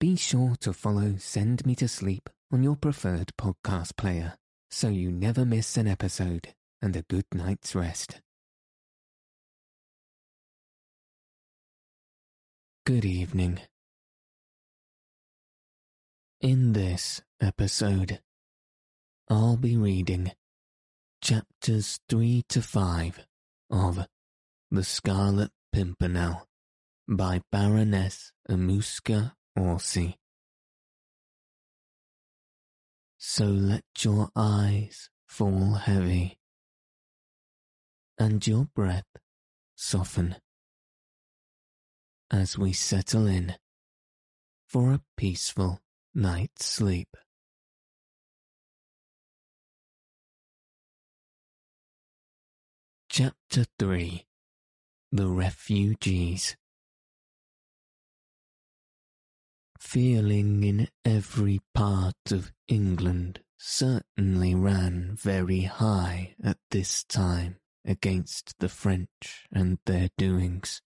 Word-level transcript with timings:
Be 0.00 0.16
sure 0.16 0.56
to 0.60 0.72
follow 0.72 1.16
Send 1.18 1.66
Me 1.66 1.74
to 1.74 1.86
Sleep 1.86 2.30
on 2.50 2.62
your 2.62 2.74
preferred 2.74 3.32
podcast 3.38 3.98
player 3.98 4.38
so 4.70 4.88
you 4.88 5.12
never 5.12 5.44
miss 5.44 5.76
an 5.76 5.86
episode 5.86 6.54
and 6.80 6.96
a 6.96 7.02
good 7.02 7.26
night's 7.34 7.74
rest. 7.74 8.22
Good 12.86 13.04
evening. 13.04 13.60
In 16.40 16.72
this 16.72 17.20
episode, 17.38 18.20
I'll 19.28 19.58
be 19.58 19.76
reading 19.76 20.32
chapters 21.20 22.00
3 22.08 22.44
to 22.48 22.62
5 22.62 23.26
of 23.68 24.06
The 24.70 24.82
Scarlet 24.82 25.50
Pimpernel 25.74 26.48
by 27.06 27.42
Baroness 27.52 28.32
Emmuska 28.48 29.32
So 33.18 33.44
let 33.44 33.84
your 34.00 34.30
eyes 34.34 35.10
fall 35.26 35.74
heavy 35.74 36.38
and 38.18 38.46
your 38.46 38.64
breath 38.74 39.06
soften 39.76 40.36
as 42.30 42.58
we 42.58 42.72
settle 42.72 43.26
in 43.26 43.56
for 44.66 44.92
a 44.92 45.02
peaceful 45.16 45.80
night's 46.14 46.64
sleep. 46.66 47.16
Chapter 53.08 53.64
3 53.78 54.26
The 55.12 55.28
Refugees 55.28 56.56
Feeling 59.80 60.62
in 60.62 60.88
every 61.04 61.60
part 61.74 62.30
of 62.30 62.52
England 62.68 63.40
certainly 63.58 64.54
ran 64.54 65.16
very 65.16 65.62
high 65.62 66.36
at 66.42 66.58
this 66.70 67.02
time 67.02 67.56
against 67.84 68.54
the 68.60 68.68
French 68.68 69.48
and 69.50 69.78
their 69.86 70.10
doings. 70.16 70.80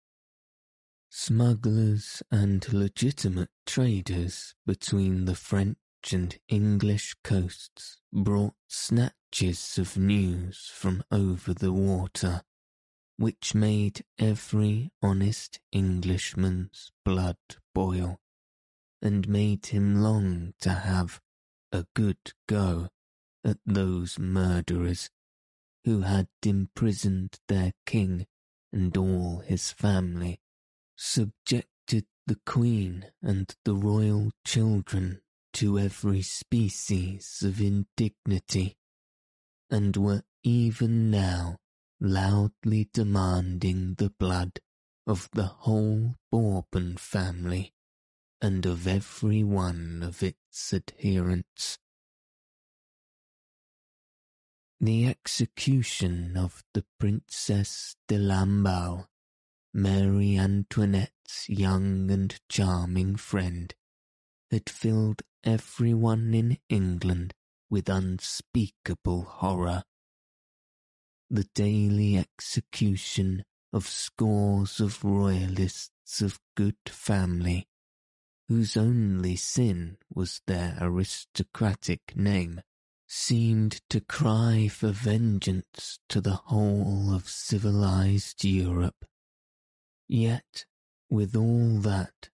Smugglers 1.10 2.24
and 2.32 2.72
legitimate 2.72 3.50
traders 3.66 4.56
between 4.66 5.26
the 5.26 5.36
French 5.36 5.78
and 6.12 6.38
English 6.48 7.16
coasts 7.24 7.98
brought 8.14 8.56
snatches 8.68 9.78
of 9.78 9.98
news 9.98 10.72
from 10.74 11.04
over 11.12 11.54
the 11.54 11.74
water, 11.74 12.44
which 13.18 13.54
made 13.54 14.06
every 14.18 14.92
honest 15.02 15.60
Englishman's 15.72 16.92
blood 17.04 17.38
boil, 17.74 18.20
and 19.04 19.28
made 19.28 19.66
him 19.66 20.02
long 20.02 20.54
to 20.62 20.70
have 20.70 21.20
a 21.74 21.86
good 21.94 22.18
go 22.48 22.88
at 23.44 23.58
those 23.66 24.18
murderers 24.18 25.10
who 25.84 26.02
had 26.02 26.30
imprisoned 26.42 27.38
their 27.50 27.74
king 27.86 28.26
and 28.72 28.96
all 28.96 29.44
his 29.46 29.72
family, 29.72 30.40
subjected 30.96 32.06
the 32.26 32.40
queen 32.46 33.06
and 33.22 33.54
the 33.66 33.76
royal 33.76 34.32
children 34.46 35.20
to 35.52 35.78
every 35.78 36.22
species 36.22 37.44
of 37.46 37.60
indignity, 37.60 38.78
and 39.70 39.98
were 39.98 40.24
even 40.44 41.12
now 41.12 41.58
loudly 42.00 42.90
demanding 42.94 43.96
the 43.96 44.12
blood 44.18 44.62
of 45.06 45.28
the 45.34 45.44
whole 45.48 46.16
Bourbon 46.32 46.96
family 46.96 47.73
and 48.44 48.66
of 48.66 48.86
every 48.86 49.42
one 49.42 50.04
of 50.04 50.22
its 50.22 50.74
adherents. 50.74 51.80
The 54.82 55.08
execution 55.08 56.36
of 56.36 56.62
the 56.74 56.84
Princess 57.00 57.96
de 58.10 58.18
Lamballe, 58.18 59.08
Marie 59.74 60.38
Antoinette's 60.38 61.48
young 61.48 62.12
and 62.12 62.38
charming 62.50 63.16
friend, 63.16 63.74
had 64.52 64.70
filled 64.70 65.22
everyone 65.46 66.34
in 66.34 66.58
England 66.68 67.34
with 67.70 67.88
unspeakable 67.88 69.24
horror. 69.24 69.84
The 71.30 71.48
daily 71.56 72.18
execution 72.18 73.46
of 73.72 73.88
scores 73.88 74.82
of 74.82 75.02
royalists 75.06 76.22
of 76.22 76.42
good 76.58 76.76
family, 76.88 77.68
whose 78.48 78.76
only 78.76 79.36
sin 79.36 79.98
was 80.14 80.42
their 80.48 80.78
aristocratic 80.80 82.16
name, 82.16 82.62
seemed 83.08 83.82
to 83.90 84.02
cry 84.02 84.68
for 84.68 84.90
vengeance 84.90 86.00
to 86.10 86.20
the 86.20 86.36
whole 86.46 87.14
of 87.14 87.30
civilized 87.30 88.44
Europe. 88.44 89.06
Yet, 90.08 90.66
with 91.10 91.36
all 91.36 91.80
that, 91.80 92.30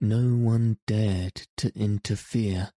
no 0.00 0.34
one 0.34 0.78
dared 0.86 1.46
to 1.56 1.72
interfere. 1.74 2.72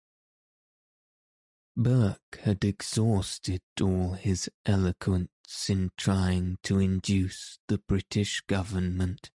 Burke 1.77 2.41
had 2.43 2.65
exhausted 2.65 3.63
all 3.81 4.13
his 4.13 4.51
eloquence 4.67 5.31
in 5.69 5.91
trying 5.97 6.59
to 6.63 6.79
induce 6.79 7.59
the 7.69 7.79
British 7.79 8.43
government 8.43 9.31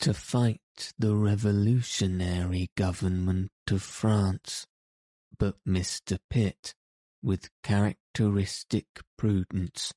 to 0.00 0.14
fight 0.14 0.60
the 0.98 1.14
revolutionary 1.14 2.70
government 2.76 3.50
of 3.70 3.82
France, 3.82 4.66
but 5.38 5.56
Mr. 5.66 6.18
Pitt, 6.30 6.74
with 7.22 7.50
characteristic 7.62 8.86
prudence, 9.16 9.92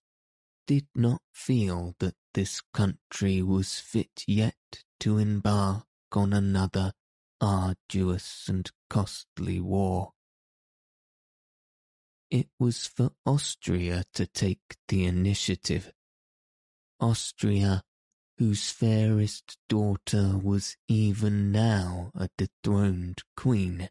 did 0.67 0.87
not 0.93 1.21
feel 1.33 1.95
that 1.99 2.15
this 2.33 2.61
country 2.73 3.41
was 3.41 3.79
fit 3.79 4.23
yet 4.27 4.83
to 4.99 5.17
embark 5.17 5.85
on 6.11 6.33
another 6.33 6.93
arduous 7.41 8.47
and 8.47 8.69
costly 8.89 9.59
war. 9.59 10.11
It 12.29 12.49
was 12.59 12.85
for 12.85 13.11
Austria 13.25 14.03
to 14.13 14.27
take 14.27 14.77
the 14.87 15.05
initiative. 15.05 15.91
Austria, 16.99 17.81
whose 18.39 18.71
fairest 18.71 19.57
daughter 19.67 20.37
was 20.37 20.77
even 20.87 21.51
now 21.51 22.09
a 22.15 22.29
dethroned 22.37 23.21
queen, 23.35 23.89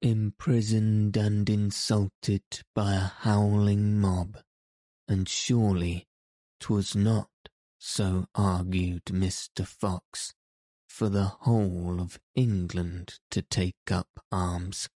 imprisoned 0.00 1.16
and 1.16 1.50
insulted 1.50 2.44
by 2.72 2.94
a 2.94 3.10
howling 3.24 4.00
mob, 4.00 4.38
and 5.08 5.28
surely 5.28 6.06
'twas 6.60 6.94
not, 6.94 7.30
so 7.80 8.26
argued 8.32 9.04
Mr. 9.06 9.66
Fox, 9.66 10.34
for 10.88 11.08
the 11.08 11.24
whole 11.40 12.00
of 12.00 12.20
England 12.36 13.18
to 13.32 13.42
take 13.42 13.90
up 13.90 14.24
arms, 14.30 14.88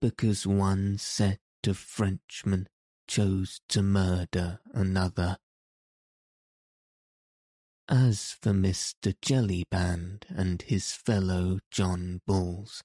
because 0.00 0.46
one 0.46 0.96
set 0.98 1.40
of 1.66 1.76
Frenchmen 1.76 2.68
chose 3.08 3.60
to 3.68 3.82
murder 3.82 4.60
another. 4.72 5.36
As 7.90 8.36
for 8.40 8.52
Mr. 8.52 9.12
Jellyband 9.20 10.22
and 10.28 10.62
his 10.62 10.92
fellow 10.92 11.58
John 11.72 12.20
Bulls, 12.24 12.84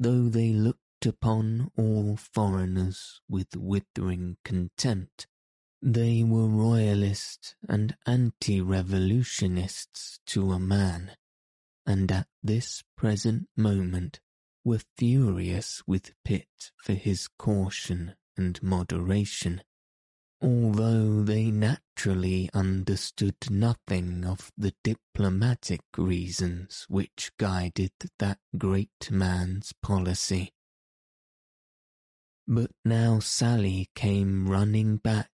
though 0.00 0.30
they 0.30 0.54
looked 0.54 1.04
upon 1.04 1.70
all 1.76 2.16
foreigners 2.16 3.20
with 3.28 3.54
withering 3.54 4.38
contempt, 4.42 5.26
they 5.82 6.24
were 6.24 6.48
royalist 6.48 7.56
and 7.68 7.94
anti-revolutionists 8.06 10.18
to 10.26 10.52
a 10.52 10.58
man 10.58 11.14
and 11.86 12.10
at 12.10 12.26
this 12.42 12.82
present 12.96 13.48
moment 13.56 14.20
were 14.64 14.80
furious 14.96 15.82
with 15.86 16.12
Pitt 16.24 16.72
for 16.78 16.94
his 16.94 17.28
caution 17.28 18.16
and 18.36 18.60
moderation, 18.62 19.62
although 20.40 21.22
they 21.22 21.50
naturally 21.50 22.50
understood 22.52 23.36
nothing 23.50 24.24
of 24.24 24.52
the 24.56 24.74
diplomatic 24.84 25.80
reasons 25.96 26.84
which 26.88 27.32
guided 27.38 27.92
that 28.18 28.38
great 28.56 29.10
man's 29.10 29.72
policy. 29.82 30.52
But 32.46 32.70
now 32.84 33.18
Sally 33.18 33.88
came 33.94 34.48
running 34.48 34.98
back, 34.98 35.30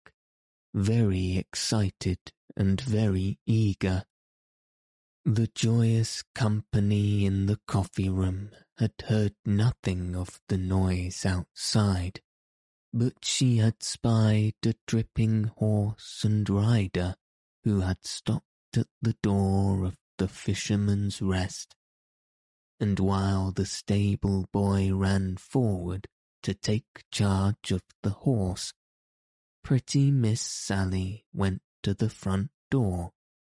very 0.73 1.37
excited 1.37 2.19
and 2.55 2.79
very 2.79 3.39
eager, 3.45 4.03
the 5.25 5.47
joyous 5.53 6.23
company 6.33 7.25
in 7.25 7.45
the 7.45 7.59
coffee 7.67 8.09
room 8.09 8.51
had 8.77 8.93
heard 9.07 9.35
nothing 9.45 10.15
of 10.15 10.41
the 10.47 10.57
noise 10.57 11.25
outside, 11.25 12.21
but 12.93 13.23
she 13.23 13.57
had 13.57 13.81
spied 13.81 14.53
a 14.65 14.73
dripping 14.85 15.45
horse 15.57 16.23
and 16.23 16.49
rider 16.49 17.15
who 17.63 17.81
had 17.81 18.05
stopped 18.05 18.45
at 18.75 18.87
the 19.01 19.15
door 19.21 19.85
of 19.85 19.95
the 20.17 20.27
Fisherman's 20.27 21.21
Rest, 21.21 21.75
and 22.79 22.99
while 22.99 23.51
the 23.51 23.65
stable 23.65 24.47
boy 24.51 24.93
ran 24.93 25.37
forward 25.37 26.07
to 26.43 26.53
take 26.53 27.05
charge 27.11 27.71
of 27.71 27.83
the 28.03 28.09
horse, 28.09 28.73
pretty 29.63 30.11
Miss 30.11 30.41
Sally 30.41 31.25
went 31.33 31.61
to 31.83 31.93
the 31.93 32.09
front 32.09 32.51
door 32.69 33.11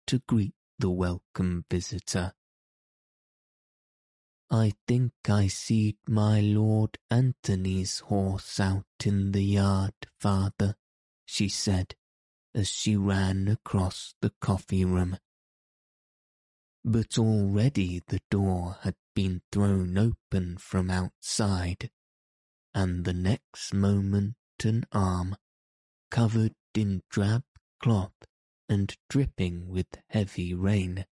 to 0.06 0.20
greet 0.26 0.54
the 0.78 0.90
welcome 0.90 1.64
visitor. 1.70 2.32
I 4.50 4.74
think 4.86 5.12
I 5.28 5.48
seed 5.48 5.96
my 6.06 6.40
Lord 6.40 6.98
Antony's 7.10 7.98
horse 7.98 8.60
out 8.60 8.86
in 9.04 9.32
the 9.32 9.42
yard, 9.42 9.94
father, 10.20 10.76
she 11.24 11.48
said, 11.48 11.96
as 12.54 12.68
she 12.68 12.96
ran 12.96 13.48
across 13.48 14.14
the 14.20 14.32
coffee 14.40 14.84
room. 14.84 15.18
But 16.84 17.18
already 17.18 18.02
the 18.06 18.20
door 18.30 18.78
had 18.82 18.94
been 19.14 19.42
thrown 19.50 19.98
open 19.98 20.58
from 20.58 20.90
outside, 20.90 21.90
and 22.72 23.04
the 23.04 23.12
next 23.12 23.74
moment 23.74 24.36
an 24.64 24.84
arm, 24.92 25.36
covered 26.10 26.54
in 26.74 27.02
drab 27.10 27.42
cloth 27.80 28.14
and 28.68 28.96
dripping 29.10 29.68
with 29.68 29.86
heavy 30.08 30.54
rain, 30.54 31.04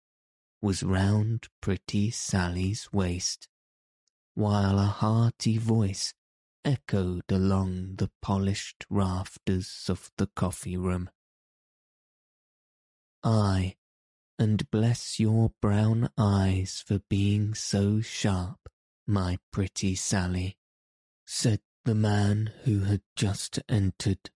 was 0.64 0.82
round 0.82 1.50
pretty 1.62 2.10
Sally's 2.10 2.88
waist, 2.94 3.50
while 4.34 4.80
a 4.80 4.86
hearty 4.86 5.58
voice 5.58 6.14
echoed 6.64 7.30
along 7.30 7.96
the 7.98 8.10
polished 8.22 8.86
rafters 8.90 9.88
of 9.90 10.10
the 10.18 10.28
coffee 10.38 10.78
room. 10.78 11.10
Ay, 13.26 13.76
and 14.40 14.72
bless 14.72 15.20
your 15.20 15.52
brown 15.62 16.10
eyes 16.18 16.82
for 16.88 17.00
being 17.10 17.54
so 17.54 18.00
sharp, 18.00 18.70
my 19.06 19.38
pretty 19.52 19.96
Sally, 19.96 20.56
said 21.28 21.60
the 21.84 21.94
man 21.94 22.54
who 22.64 22.86
had 22.86 23.02
just 23.18 23.60
entered, 23.68 24.32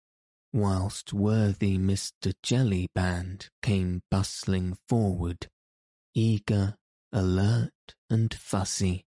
whilst 0.54 1.12
worthy 1.12 1.78
Mr. 1.78 2.34
Jellyband 2.42 3.50
came 3.62 4.04
bustling 4.10 4.78
forward 4.88 5.50
eager, 6.14 6.76
alert, 7.12 7.96
and 8.10 8.34
fussy, 8.34 9.06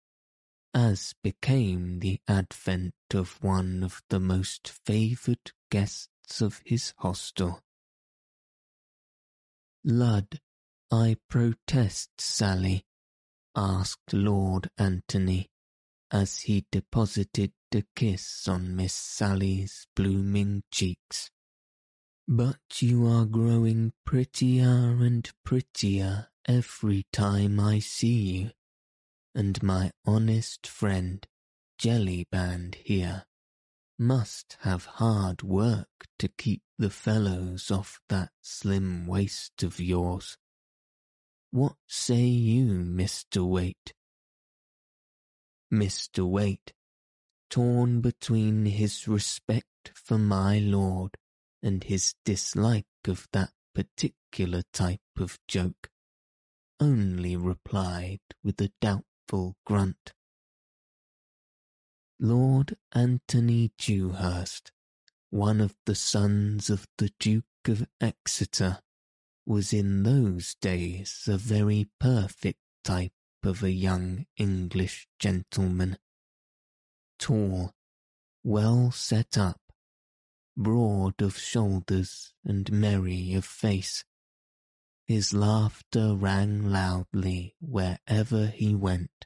as 0.74 1.14
became 1.24 2.00
the 2.00 2.20
advent 2.28 2.94
of 3.14 3.42
one 3.44 3.84
of 3.84 4.02
the 4.10 4.20
most 4.20 4.68
favoured 4.86 5.52
guests 5.70 6.42
of 6.42 6.62
his 6.66 6.94
hostel. 6.98 7.62
Lud, 9.84 10.40
I 10.92 11.18
protest, 11.30 12.10
Sally, 12.20 12.86
asked 13.56 14.14
Lord 14.14 14.70
Antony, 14.78 15.50
as 16.12 16.40
he 16.40 16.66
deposited 16.72 17.54
a 17.74 17.84
kiss 17.96 18.48
on 18.48 18.76
Miss 18.76 18.94
Sally's 18.94 19.86
blooming 19.96 20.64
cheeks. 20.72 21.30
But 22.28 22.82
you 22.82 23.06
are 23.06 23.26
growing 23.26 23.92
prettier 24.06 24.98
and 25.02 25.30
prettier 25.44 26.30
every 26.48 27.06
time 27.12 27.60
I 27.60 27.80
see 27.80 28.08
you, 28.38 28.52
and 29.34 29.62
my 29.64 29.92
honest 30.06 30.68
friend 30.68 31.26
Jellyband 31.80 32.76
here 32.76 33.26
must 33.98 34.58
have 34.62 34.86
hard 34.86 35.42
work 35.42 35.88
to 36.20 36.28
keep 36.28 36.62
the 36.78 36.90
fellows 36.90 37.72
off 37.72 38.00
that 38.10 38.30
slim 38.42 39.08
waist 39.08 39.64
of 39.64 39.80
yours. 39.80 40.38
What 41.52 41.76
say 41.88 42.26
you, 42.26 42.84
Mr. 42.84 43.48
Waite? 43.48 43.94
Mr. 45.74 46.28
Waite, 46.28 46.74
torn 47.50 48.02
between 48.02 48.66
his 48.66 49.08
respect 49.08 49.92
for 49.94 50.18
my 50.18 50.60
lord 50.60 51.12
and 51.64 51.84
his 51.84 52.14
dislike 52.26 52.86
of 53.08 53.28
that 53.32 53.52
particular 53.74 54.64
type 54.74 55.00
of 55.18 55.40
joke, 55.48 55.90
only 56.80 57.36
replied 57.36 58.20
with 58.44 58.60
a 58.62 58.72
doubtful 58.82 59.56
grunt. 59.66 60.14
Lord 62.20 62.78
Antony 62.94 63.72
Dewhurst, 63.78 64.72
one 65.30 65.60
of 65.60 65.76
the 65.86 65.96
sons 65.96 66.70
of 66.70 66.88
the 66.98 67.12
Duke 67.20 67.46
of 67.68 67.88
Exeter, 68.00 68.80
was 69.46 69.74
in 69.74 70.04
those 70.04 70.56
days 70.56 71.24
a 71.28 71.38
very 71.38 71.90
perfect 72.00 72.60
type 72.84 73.12
of 73.44 73.64
a 73.64 73.72
young 73.72 74.26
English 74.38 75.08
gentleman. 75.20 75.98
Tall, 77.20 77.74
well 78.44 78.92
set 78.92 79.38
up, 79.38 79.60
broad 80.58 81.22
of 81.22 81.38
shoulders 81.38 82.34
and 82.44 82.72
merry 82.72 83.34
of 83.34 83.46
face, 83.46 84.04
his 85.08 85.34
laughter 85.34 86.16
rang 86.16 86.68
loudly 86.70 87.56
wherever 87.60 88.48
he 88.48 88.74
went. 88.74 89.26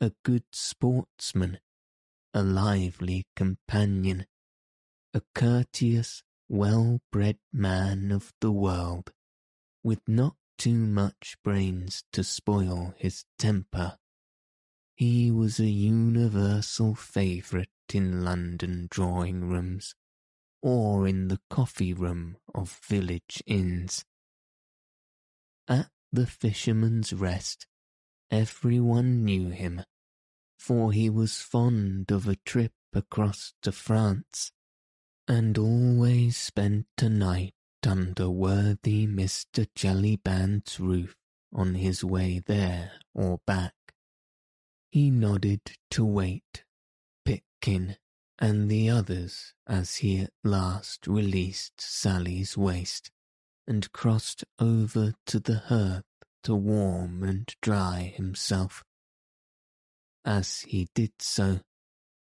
A 0.00 0.12
good 0.24 0.44
sportsman, 0.52 1.58
a 2.32 2.42
lively 2.42 3.26
companion, 3.34 4.26
a 5.12 5.22
courteous, 5.34 6.22
well-bred 6.48 7.38
man 7.52 8.12
of 8.12 8.32
the 8.40 8.52
world, 8.52 9.12
with 9.82 10.00
not 10.06 10.36
too 10.56 10.86
much 10.86 11.36
brains 11.42 12.04
to 12.12 12.22
spoil 12.22 12.94
his 12.96 13.24
temper. 13.38 13.98
He 14.94 15.32
was 15.32 15.58
a 15.58 15.66
universal 15.66 16.94
favourite 16.94 17.68
in 17.92 18.24
London 18.24 18.86
drawing 18.88 19.48
rooms, 19.48 19.94
or 20.62 21.08
in 21.08 21.26
the 21.26 21.40
coffee 21.50 21.92
room 21.92 22.36
of 22.54 22.78
village 22.86 23.42
inns. 23.46 24.04
At 25.68 25.90
the 26.12 26.26
Fisherman's 26.26 27.12
Rest, 27.12 27.66
everyone 28.30 29.24
knew 29.24 29.50
him, 29.50 29.84
for 30.58 30.92
he 30.92 31.08
was 31.08 31.40
fond 31.40 32.10
of 32.10 32.26
a 32.26 32.36
trip 32.36 32.72
across 32.92 33.54
to 33.62 33.70
France, 33.70 34.50
and 35.28 35.56
always 35.56 36.36
spent 36.36 36.86
a 36.98 37.08
night 37.08 37.54
under 37.86 38.28
worthy 38.28 39.06
Mr. 39.06 39.68
Jellyband's 39.74 40.80
roof 40.80 41.16
on 41.52 41.76
his 41.76 42.02
way 42.02 42.40
there 42.44 42.92
or 43.14 43.40
back. 43.46 43.74
He 44.90 45.10
nodded 45.10 45.78
to 45.92 46.04
Waite, 46.04 46.64
Pitkin, 47.24 47.96
and 48.38 48.70
the 48.70 48.90
others 48.90 49.54
as 49.66 49.96
he 49.96 50.20
at 50.20 50.32
last 50.42 51.06
released 51.06 51.80
Sally's 51.80 52.56
waist 52.56 53.10
and 53.66 53.92
crossed 53.92 54.44
over 54.58 55.14
to 55.26 55.40
the 55.40 55.58
hearth 55.58 56.04
to 56.42 56.54
warm 56.54 57.22
and 57.22 57.54
dry 57.60 58.12
himself. 58.16 58.82
As 60.24 60.60
he 60.60 60.88
did 60.94 61.12
so, 61.20 61.60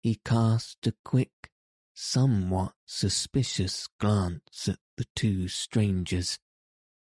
he 0.03 0.21
cast 0.25 0.87
a 0.87 0.95
quick, 1.05 1.51
somewhat 1.95 2.73
suspicious 2.87 3.89
glance 3.99 4.69
at 4.69 4.79
the 4.97 5.07
two 5.15 5.49
strangers, 5.49 6.39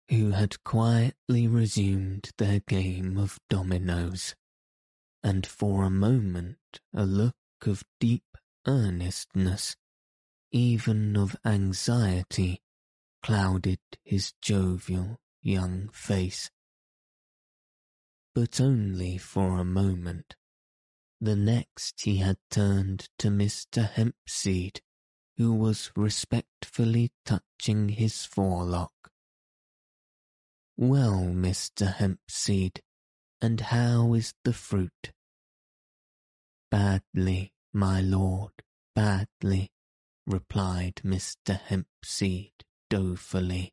who 0.09 0.31
had 0.31 0.63
quietly 0.65 1.49
resumed 1.49 2.31
their 2.39 2.61
game 2.61 3.19
of 3.19 3.39
dominoes, 3.51 4.35
and 5.23 5.47
for 5.47 5.85
a 5.85 5.91
moment 5.91 6.59
a 6.95 7.05
look 7.05 7.35
of 7.63 7.83
deep 8.01 8.37
earnestness, 8.67 9.77
even 10.53 11.17
of 11.17 11.37
anxiety, 11.45 12.61
clouded 13.27 13.81
his 14.05 14.35
jovial 14.41 15.19
young 15.43 15.89
face. 15.89 16.49
But 18.37 18.61
only 18.61 19.19
for 19.19 19.59
a 19.59 19.65
moment. 19.65 20.37
The 21.21 21.35
next 21.35 22.03
he 22.03 22.19
had 22.19 22.37
turned 22.53 23.09
to 23.19 23.29
Mr. 23.29 23.91
Hempseed, 23.91 24.79
who 25.39 25.53
was 25.55 25.91
respectfully 25.97 27.11
touching 27.25 27.89
his 27.89 28.25
forelock. 28.25 28.93
Well, 30.77 31.23
Mr. 31.35 31.97
Hempseed, 31.97 32.79
and 33.43 33.61
how 33.61 34.15
is 34.15 34.35
the 34.45 34.53
fruit? 34.53 35.11
Badly, 36.71 37.53
my 37.73 38.01
lord, 38.01 38.53
badly, 38.95 39.73
replied 40.29 41.01
Mr. 41.05 41.61
Hempseed 41.61 42.66
dolefully. 42.89 43.73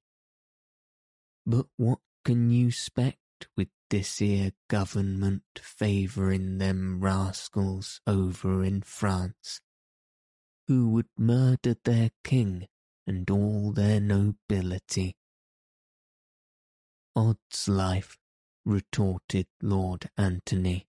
But 1.45 1.67
what 1.77 1.99
can 2.23 2.49
you 2.49 2.71
spect 2.71 3.17
with 3.57 3.67
this 3.89 4.19
here 4.19 4.51
government 4.69 5.43
favouring 5.61 6.57
them 6.57 6.99
rascals 7.01 7.99
over 8.07 8.63
in 8.63 8.81
France, 8.81 9.59
who 10.67 10.89
would 10.89 11.09
murder 11.17 11.75
their 11.83 12.11
king 12.23 12.67
and 13.05 13.29
all 13.29 13.71
their 13.71 13.99
nobility? 13.99 15.17
Odds 17.15 17.67
life, 17.67 18.17
retorted 18.65 19.47
Lord 19.61 20.09
Antony. 20.17 20.87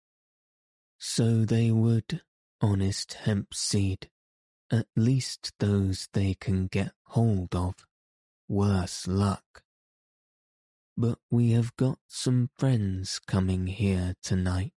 So 0.99 1.45
they 1.45 1.71
would, 1.71 2.23
honest 2.61 3.19
Hempseed, 3.25 4.09
at 4.73 4.87
least 4.97 5.53
those 5.61 6.09
they 6.13 6.35
can 6.35 6.67
get 6.67 6.93
hold 7.05 7.55
of. 7.55 7.88
Worse 8.49 9.07
luck. 9.07 9.63
But 10.97 11.19
we 11.31 11.51
have 11.53 11.77
got 11.77 11.99
some 12.09 12.51
friends 12.57 13.19
coming 13.19 13.67
here 13.67 14.15
tonight 14.23 14.73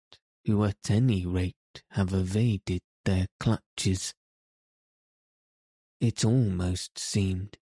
who 0.45 0.65
at 0.65 0.91
any 0.91 1.25
rate 1.25 1.55
have 1.93 2.13
evaded 2.13 2.83
their 3.05 3.29
clutches. 3.39 4.13
It 6.01 6.25
almost 6.25 6.99
seemed, 6.99 7.59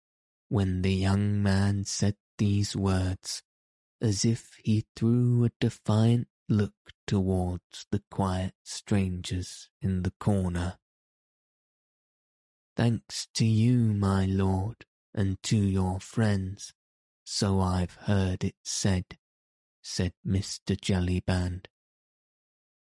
when 0.49 0.83
the 0.83 0.95
young 0.95 1.43
man 1.43 1.85
said 1.85 2.17
these 2.39 2.75
words, 2.75 3.43
as 4.01 4.25
if 4.25 4.57
he 4.63 4.87
threw 4.97 5.45
a 5.45 5.51
defiant 5.61 6.29
look 6.49 6.73
towards 7.07 7.87
the 7.91 8.03
quiet 8.11 8.55
strangers 8.63 9.69
in 9.83 10.05
the 10.05 10.13
corner. 10.19 10.79
Thanks 12.77 13.27
to 13.35 13.45
you, 13.45 13.93
my 13.93 14.25
lord, 14.25 14.87
and 15.19 15.43
to 15.43 15.57
your 15.57 15.99
friends, 15.99 16.73
so 17.25 17.59
I've 17.59 17.95
heard 18.03 18.45
it 18.45 18.55
said, 18.63 19.19
said 19.83 20.13
Mr. 20.25 20.81
Jellyband. 20.81 21.67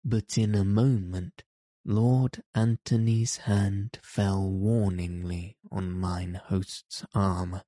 But 0.03 0.36
in 0.36 0.55
a 0.55 0.65
moment 0.65 1.44
Lord 1.86 2.41
Antony's 2.55 3.38
hand 3.38 4.00
fell 4.01 4.50
warningly 4.50 5.58
on 5.72 5.91
mine 5.91 6.41
host's 6.46 7.05
arm. 7.13 7.62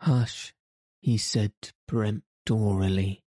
Hush, 0.00 0.54
he 1.02 1.18
said 1.18 1.52
peremptorily, 1.86 3.22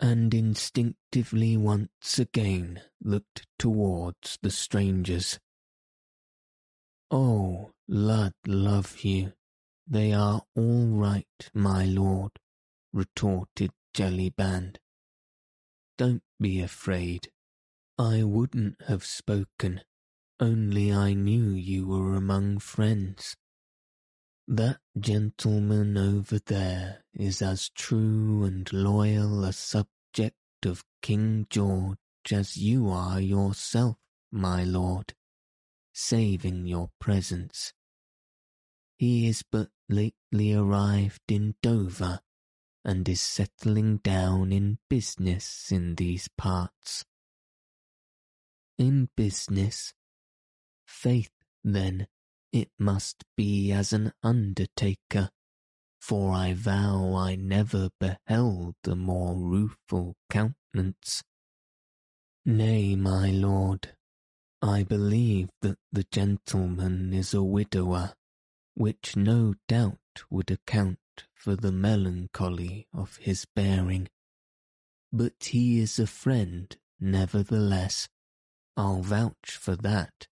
and 0.00 0.34
instinctively 0.34 1.56
once 1.56 2.18
again 2.18 2.82
looked 3.00 3.46
towards 3.60 4.40
the 4.42 4.50
strangers. 4.50 5.38
Oh, 7.12 7.70
Lud 7.86 8.34
love 8.44 9.04
you, 9.04 9.34
they 9.92 10.10
are 10.10 10.40
all 10.56 10.86
right, 10.86 11.50
my 11.52 11.84
lord, 11.84 12.32
retorted 12.94 13.70
Jellyband. 13.94 14.76
Don't 15.98 16.22
be 16.40 16.62
afraid. 16.62 17.28
I 17.98 18.22
wouldn't 18.22 18.80
have 18.88 19.04
spoken, 19.04 19.82
only 20.40 20.90
I 20.90 21.12
knew 21.12 21.50
you 21.50 21.88
were 21.88 22.14
among 22.14 22.60
friends. 22.60 23.36
That 24.48 24.78
gentleman 24.98 25.98
over 25.98 26.38
there 26.38 27.04
is 27.12 27.42
as 27.42 27.68
true 27.68 28.44
and 28.44 28.72
loyal 28.72 29.44
a 29.44 29.52
subject 29.52 30.36
of 30.64 30.86
King 31.02 31.46
George 31.50 31.98
as 32.32 32.56
you 32.56 32.88
are 32.88 33.20
yourself, 33.20 33.98
my 34.30 34.64
lord, 34.64 35.12
saving 35.92 36.66
your 36.66 36.88
presence. 36.98 37.74
He 39.02 39.26
is 39.26 39.42
but 39.42 39.68
lately 39.88 40.54
arrived 40.54 41.26
in 41.26 41.56
Dover, 41.60 42.20
and 42.84 43.08
is 43.08 43.20
settling 43.20 43.96
down 43.96 44.52
in 44.52 44.78
business 44.88 45.72
in 45.72 45.96
these 45.96 46.28
parts 46.38 47.04
in 48.78 49.08
business. 49.16 49.92
Faith, 50.86 51.32
then, 51.64 52.06
it 52.52 52.70
must 52.78 53.24
be 53.36 53.72
as 53.72 53.92
an 53.92 54.12
undertaker, 54.22 55.30
for 56.00 56.32
I 56.32 56.54
vow 56.54 57.12
I 57.16 57.34
never 57.34 57.90
beheld 57.98 58.76
a 58.86 58.94
more 58.94 59.34
rueful 59.34 60.14
countenance. 60.30 61.24
Nay, 62.44 62.94
my 62.94 63.30
lord, 63.30 63.96
I 64.60 64.84
believe 64.84 65.48
that 65.62 65.78
the 65.90 66.06
gentleman 66.12 67.12
is 67.12 67.34
a 67.34 67.42
widower, 67.42 68.14
which 68.74 69.16
no 69.16 69.54
doubt 69.68 70.24
would 70.30 70.50
account 70.50 70.98
for 71.34 71.56
the 71.56 71.72
melancholy 71.72 72.86
of 72.92 73.16
his 73.16 73.44
bearing. 73.44 74.08
But 75.12 75.44
he 75.44 75.80
is 75.80 75.98
a 75.98 76.06
friend, 76.06 76.74
nevertheless, 76.98 78.08
I'll 78.76 79.02
vouch 79.02 79.58
for 79.58 79.76
that, 79.76 80.26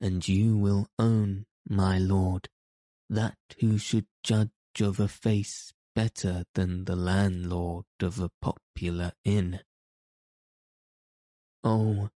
and 0.00 0.26
you 0.28 0.56
will 0.56 0.88
own, 0.98 1.46
my 1.66 1.98
lord, 1.98 2.48
that 3.08 3.38
who 3.60 3.78
should 3.78 4.06
judge 4.22 4.50
of 4.80 5.00
a 5.00 5.08
face 5.08 5.72
better 5.94 6.44
than 6.54 6.84
the 6.84 6.96
landlord 6.96 7.86
of 8.02 8.20
a 8.20 8.30
popular 8.42 9.12
inn. 9.24 9.60
Oh, 11.62 12.10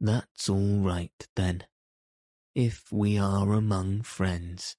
that's 0.00 0.48
all 0.48 0.78
right 0.78 1.28
then, 1.36 1.64
if 2.54 2.90
we 2.90 3.18
are 3.18 3.52
among 3.52 4.02
friends, 4.02 4.76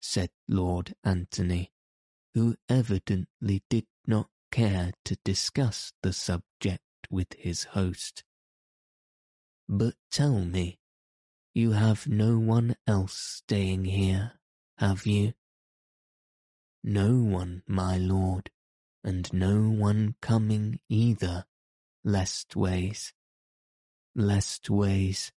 said 0.00 0.30
Lord 0.48 0.94
Antony, 1.04 1.72
who 2.34 2.56
evidently 2.68 3.62
did 3.68 3.86
not 4.06 4.28
care 4.50 4.92
to 5.04 5.16
discuss 5.24 5.92
the 6.02 6.12
subject 6.12 6.82
with 7.10 7.32
his 7.38 7.64
host. 7.64 8.24
But 9.68 9.94
tell 10.10 10.40
me, 10.40 10.78
you 11.54 11.72
have 11.72 12.06
no 12.06 12.38
one 12.38 12.76
else 12.86 13.14
staying 13.14 13.84
here, 13.86 14.32
have 14.78 15.06
you? 15.06 15.32
No 16.84 17.16
one, 17.16 17.62
my 17.66 17.98
lord, 17.98 18.50
and 19.02 19.30
no 19.32 19.68
one 19.68 20.14
coming 20.20 20.80
either, 20.88 21.44
Lestways. 22.06 23.12
Lestways. 24.16 25.32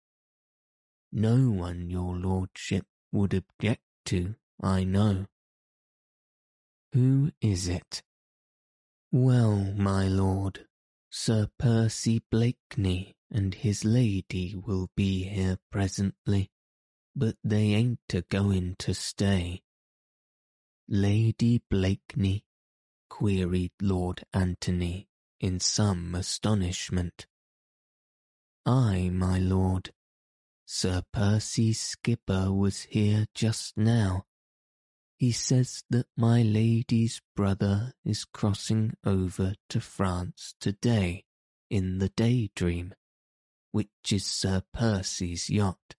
No 1.12 1.50
one 1.50 1.90
your 1.90 2.16
lordship 2.16 2.86
would 3.12 3.34
object 3.34 3.82
to, 4.06 4.36
I 4.62 4.84
know. 4.84 5.26
Who 6.94 7.32
is 7.42 7.68
it? 7.68 8.04
Well, 9.12 9.74
my 9.76 10.08
lord, 10.08 10.68
Sir 11.10 11.50
Percy 11.58 12.22
Blakeney 12.30 13.16
and 13.32 13.56
his 13.56 13.84
lady 13.84 14.56
will 14.56 14.90
be 14.96 15.24
here 15.24 15.58
presently, 15.72 16.52
but 17.16 17.36
they 17.44 17.74
ain't 17.74 18.00
a 18.14 18.22
going 18.30 18.76
to 18.80 18.94
stay. 18.94 19.64
Lady 20.88 21.62
Blakeney? 21.70 22.44
queried 23.10 23.72
Lord 23.82 24.24
Antony 24.34 25.08
in 25.40 25.60
some 25.60 26.16
astonishment. 26.16 27.26
Ay, 28.66 29.10
my 29.10 29.40
lord. 29.40 29.92
Sir 30.66 31.04
Percy's 31.12 31.82
skipper 31.82 32.52
was 32.52 32.84
here 32.84 33.26
just 33.34 33.76
now, 33.76 34.26
he 35.22 35.32
says 35.32 35.84
that 35.88 36.08
my 36.18 36.42
lady's 36.42 37.22
brother 37.36 37.94
is 38.04 38.26
crossing 38.26 38.92
over 39.06 39.54
to 39.70 39.80
France 39.80 40.56
today 40.60 41.24
in 41.70 42.00
the 42.00 42.10
Daydream, 42.10 42.92
which 43.72 44.12
is 44.12 44.26
Sir 44.26 44.64
Percy's 44.74 45.48
yacht, 45.48 45.94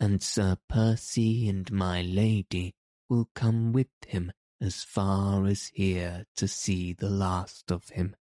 and 0.00 0.22
Sir 0.22 0.56
Percy 0.66 1.46
and 1.46 1.70
my 1.70 2.00
lady 2.00 2.74
will 3.06 3.28
come 3.34 3.70
with 3.70 3.90
him 4.06 4.32
as 4.62 4.82
far 4.82 5.44
as 5.44 5.70
here 5.74 6.24
to 6.36 6.48
see 6.48 6.94
the 6.94 7.10
last 7.10 7.70
of 7.70 7.90
him. 7.90 8.16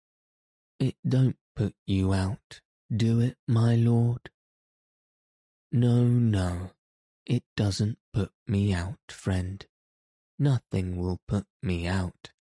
It 0.79 0.95
don't 1.05 1.39
put 1.57 1.75
you 1.85 2.15
out, 2.15 2.61
do 2.97 3.19
it, 3.19 3.39
my 3.49 3.75
lord? 3.75 4.31
No, 5.73 6.05
no, 6.05 6.71
it 7.27 7.43
doesn't 7.57 7.99
put 8.13 8.31
me 8.47 8.73
out, 8.73 9.01
friend. 9.09 9.67
Nothing 10.39 10.97
will 10.97 11.21
put 11.27 11.47
me 11.63 11.87
out, 11.87 12.33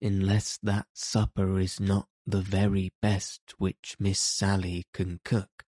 unless 0.00 0.58
that 0.62 0.86
supper 0.94 1.58
is 1.60 1.78
not 1.78 2.08
the 2.26 2.40
very 2.40 2.92
best 3.02 3.40
which 3.58 3.96
Miss 3.98 4.18
Sally 4.18 4.86
can 4.94 5.20
cook, 5.24 5.64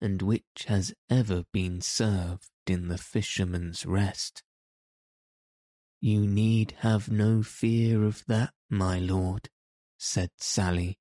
and 0.00 0.22
which 0.22 0.66
has 0.66 0.94
ever 1.08 1.44
been 1.52 1.80
served 1.80 2.48
in 2.66 2.88
the 2.88 2.98
Fisherman's 2.98 3.84
Rest. 3.84 4.44
You 6.00 6.26
need 6.26 6.74
have 6.78 7.10
no 7.10 7.42
fear 7.42 8.04
of 8.04 8.24
that, 8.26 8.54
my 8.70 8.98
lord, 8.98 9.50
said 9.98 10.30
Sally, 10.38 10.98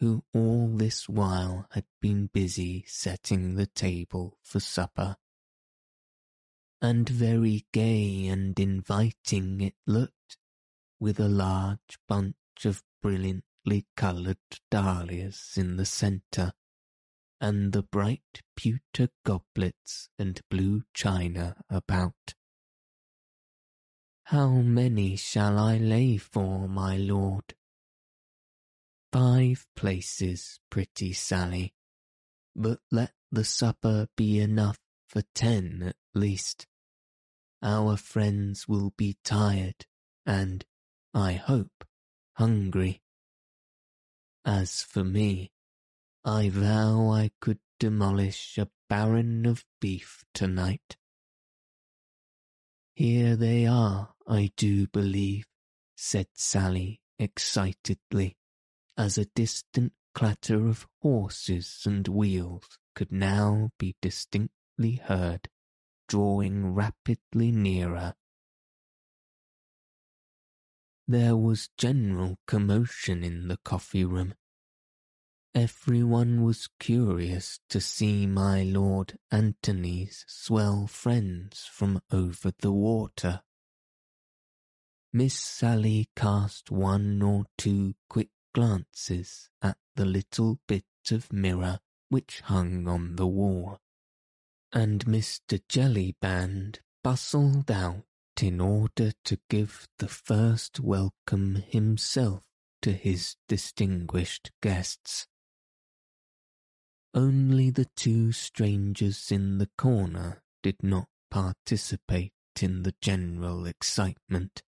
who 0.00 0.24
all 0.32 0.68
this 0.68 1.08
while 1.08 1.66
had 1.70 1.84
been 2.00 2.28
busy 2.32 2.84
setting 2.88 3.54
the 3.54 3.66
table 3.66 4.38
for 4.42 4.58
supper 4.58 5.16
and 6.84 7.08
very 7.08 7.66
gay 7.72 8.26
and 8.26 8.60
inviting 8.60 9.60
it 9.60 9.74
looked, 9.86 10.36
with 11.00 11.18
a 11.18 11.28
large 11.28 11.98
bunch 12.06 12.36
of 12.64 12.82
brilliantly 13.02 13.86
coloured 13.96 14.38
dahlias 14.70 15.54
in 15.56 15.76
the 15.76 15.86
centre, 15.86 16.52
and 17.40 17.72
the 17.72 17.82
bright 17.82 18.42
pewter 18.54 19.08
goblets 19.24 20.08
and 20.18 20.40
blue 20.50 20.82
china 20.92 21.56
about. 21.68 22.34
How 24.24 24.48
many 24.48 25.16
shall 25.16 25.58
I 25.58 25.78
lay 25.78 26.16
for, 26.16 26.68
my 26.68 26.96
lord? 26.96 27.54
five 29.14 29.64
places, 29.76 30.58
pretty 30.70 31.12
Sally, 31.12 31.72
but 32.56 32.80
let 32.90 33.12
the 33.30 33.44
supper 33.44 34.08
be 34.16 34.40
enough 34.40 34.80
for 35.08 35.22
ten 35.36 35.84
at 35.86 35.96
least. 36.16 36.66
Our 37.64 37.96
friends 37.96 38.68
will 38.68 38.92
be 38.94 39.16
tired 39.24 39.86
and, 40.26 40.66
I 41.14 41.32
hope, 41.32 41.86
hungry. 42.34 43.00
As 44.44 44.82
for 44.82 45.02
me, 45.02 45.50
I 46.26 46.50
vow 46.50 47.08
I 47.10 47.30
could 47.40 47.60
demolish 47.80 48.58
a 48.58 48.68
baron 48.90 49.46
of 49.46 49.64
beef 49.80 50.24
tonight. 50.34 50.98
Here 52.94 53.34
they 53.34 53.66
are, 53.66 54.14
I 54.28 54.52
do 54.58 54.86
believe, 54.86 55.46
said 55.96 56.26
Sally 56.34 57.00
excitedly, 57.18 58.36
as 58.98 59.16
a 59.16 59.24
distant 59.24 59.94
clatter 60.14 60.68
of 60.68 60.86
horses 61.00 61.80
and 61.86 62.06
wheels 62.08 62.78
could 62.94 63.10
now 63.10 63.70
be 63.78 63.96
distinctly 64.02 64.96
heard, 65.02 65.48
drawing 66.08 66.74
rapidly 66.74 67.52
nearer. 67.52 68.14
There 71.06 71.36
was 71.36 71.68
general 71.76 72.38
commotion 72.46 73.22
in 73.22 73.48
the 73.48 73.58
coffee 73.58 74.04
room. 74.04 74.34
Everyone 75.54 76.42
was 76.42 76.68
curious 76.80 77.60
to 77.68 77.80
see 77.80 78.26
my 78.26 78.62
Lord 78.62 79.18
Antony's 79.30 80.24
swell 80.26 80.86
friends 80.86 81.68
from 81.70 82.00
over 82.10 82.52
the 82.58 82.72
water. 82.72 83.42
Miss 85.12 85.38
Sally 85.38 86.08
cast 86.16 86.72
one 86.72 87.22
or 87.22 87.44
two 87.56 87.94
quick 88.08 88.30
glances 88.52 89.48
at 89.62 89.76
the 89.94 90.04
little 90.04 90.58
bit 90.66 90.86
of 91.12 91.32
mirror 91.32 91.78
which 92.08 92.40
hung 92.40 92.88
on 92.88 93.14
the 93.14 93.26
wall, 93.26 93.78
and 94.74 95.04
Mr. 95.06 95.62
Jellyband 95.68 96.80
bustled 97.04 97.70
out 97.70 98.02
in 98.42 98.60
order 98.60 99.12
to 99.24 99.38
give 99.48 99.86
the 100.00 100.08
first 100.08 100.80
welcome 100.80 101.62
himself 101.68 102.42
to 102.82 102.92
his 102.92 103.36
distinguished 103.48 104.50
guests. 104.60 105.28
Only 107.14 107.70
the 107.70 107.86
two 107.96 108.32
strangers 108.32 109.30
in 109.30 109.58
the 109.58 109.70
corner 109.78 110.42
did 110.64 110.82
not 110.82 111.06
participate 111.30 112.32
in 112.60 112.82
the 112.82 112.94
general 113.00 113.66
excitement. 113.66 114.64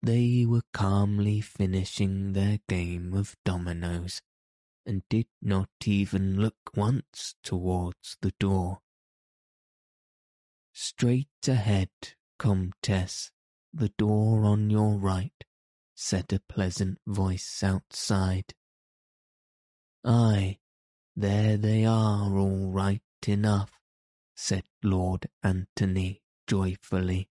They 0.00 0.46
were 0.46 0.62
calmly 0.72 1.40
finishing 1.40 2.34
their 2.34 2.60
game 2.68 3.14
of 3.14 3.34
dominoes 3.44 4.22
and 4.86 5.02
did 5.10 5.26
not 5.42 5.68
even 5.84 6.40
look 6.40 6.56
once 6.74 7.34
towards 7.42 8.16
the 8.22 8.32
door. 8.38 8.78
Straight 10.72 11.28
ahead, 11.48 11.90
Comtesse, 12.38 13.32
the 13.74 13.88
door 13.98 14.44
on 14.44 14.70
your 14.70 14.96
right, 14.96 15.44
said 15.94 16.32
a 16.32 16.40
pleasant 16.40 16.98
voice 17.06 17.62
outside. 17.62 18.54
Aye, 20.04 20.58
there 21.16 21.56
they 21.56 21.84
are 21.84 22.38
all 22.38 22.70
right 22.70 23.00
enough, 23.26 23.72
said 24.36 24.64
Lord 24.84 25.26
Antony 25.42 26.22
joyfully. 26.46 27.28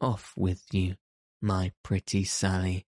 Off 0.00 0.34
with 0.36 0.62
you, 0.72 0.96
my 1.40 1.72
pretty 1.82 2.24
Sally, 2.24 2.86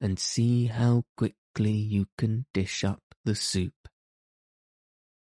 and 0.00 0.18
see 0.18 0.66
how 0.66 1.04
quickly 1.54 1.72
you 1.72 2.06
can 2.16 2.46
dish 2.54 2.82
up 2.82 3.02
the 3.24 3.34
soup. 3.34 3.74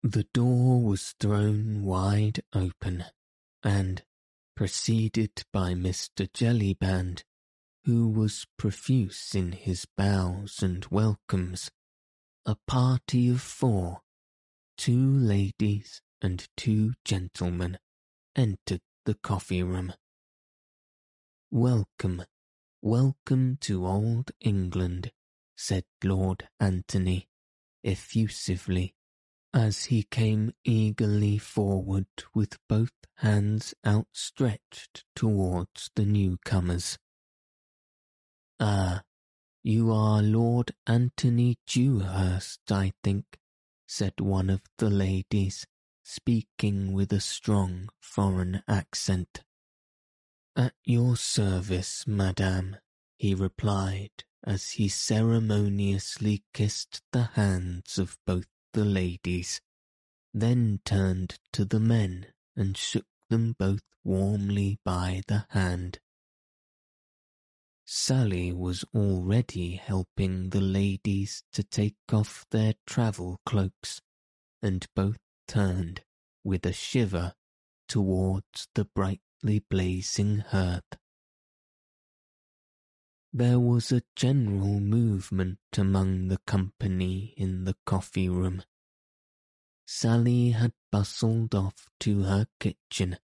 The 0.02 0.26
door 0.34 0.82
was 0.82 1.14
thrown 1.20 1.84
wide 1.84 2.42
open, 2.54 3.06
and, 3.62 4.04
preceded 4.56 5.44
by 5.52 5.74
Mr. 5.74 6.32
Jellyband, 6.32 7.24
who 7.86 8.08
was 8.08 8.48
profuse 8.58 9.36
in 9.36 9.52
his 9.52 9.86
bows 9.98 10.62
and 10.62 10.86
welcomes, 10.90 11.70
a 12.46 12.56
party 12.68 13.30
of 13.30 13.42
four, 13.42 14.02
two 14.78 15.18
ladies 15.18 16.02
and 16.22 16.48
two 16.56 16.94
gentlemen, 17.04 17.78
entered 18.36 18.82
the 19.06 19.16
coffee 19.16 19.64
room. 19.64 19.94
Welcome, 21.52 22.24
welcome 22.82 23.58
to 23.62 23.86
old 23.86 24.32
England, 24.42 25.12
said 25.66 25.86
Lord 26.04 26.50
Antony, 26.60 27.30
effusively, 27.86 28.94
as 29.54 29.86
he 29.86 30.04
came 30.04 30.52
eagerly 30.66 31.38
forward 31.38 32.08
with 32.36 32.58
both 32.68 32.92
hands 33.20 33.74
outstretched 33.88 35.06
towards 35.16 35.90
the 35.96 36.04
newcomers. 36.06 36.98
Ah, 38.60 39.04
you 39.64 39.90
are 39.90 40.22
Lord 40.22 40.72
Antony 40.86 41.58
Dewhurst, 41.66 42.70
I 42.70 42.92
think, 43.02 43.24
said 43.88 44.20
one 44.20 44.50
of 44.50 44.64
the 44.80 44.90
ladies, 44.90 45.66
speaking 46.04 46.92
with 46.92 47.14
a 47.14 47.22
strong 47.22 47.88
foreign 48.02 48.64
accent. 48.68 49.44
At 50.58 50.74
your 50.84 51.16
service, 51.16 52.06
madame, 52.06 52.76
he 53.16 53.34
replied 53.34 54.26
as 54.44 54.72
he 54.72 54.88
ceremoniously 54.90 56.44
kissed 56.54 57.02
the 57.12 57.24
hands 57.34 57.98
of 57.98 58.18
both 58.26 58.48
the 58.74 58.86
ladies, 58.86 59.62
then 60.34 60.80
turned 60.84 61.40
to 61.52 61.64
the 61.64 61.80
men 61.80 62.28
and 62.56 62.78
shook 62.78 63.06
them 63.30 63.56
both 63.58 63.84
warmly 64.04 64.80
by 64.84 65.22
the 65.28 65.46
hand. 65.50 66.00
Sally 67.86 68.52
was 68.52 68.86
already 68.96 69.76
helping 69.76 70.50
the 70.50 70.62
ladies 70.62 71.44
to 71.52 71.64
take 71.64 71.98
off 72.12 72.46
their 72.50 72.74
travel 72.88 73.40
cloaks, 73.46 74.02
and 74.62 74.88
both 74.96 75.20
turned, 75.48 76.02
with 76.44 76.66
a 76.66 76.74
shiver, 76.74 77.34
towards 77.88 78.68
the 78.74 78.86
brightly 78.86 79.60
blazing 79.70 80.40
hearth. 80.40 80.98
There 83.36 83.60
was 83.60 83.92
a 83.92 84.04
general 84.16 84.80
movement 84.80 85.58
among 85.76 86.28
the 86.28 86.38
company 86.46 87.34
in 87.36 87.64
the 87.64 87.76
coffee 87.84 88.30
room. 88.30 88.62
Sally 89.88 90.52
had 90.52 90.74
bustled 90.92 91.56
off 91.56 91.88
to 92.02 92.22
her 92.24 92.46
kitchen, 92.60 93.18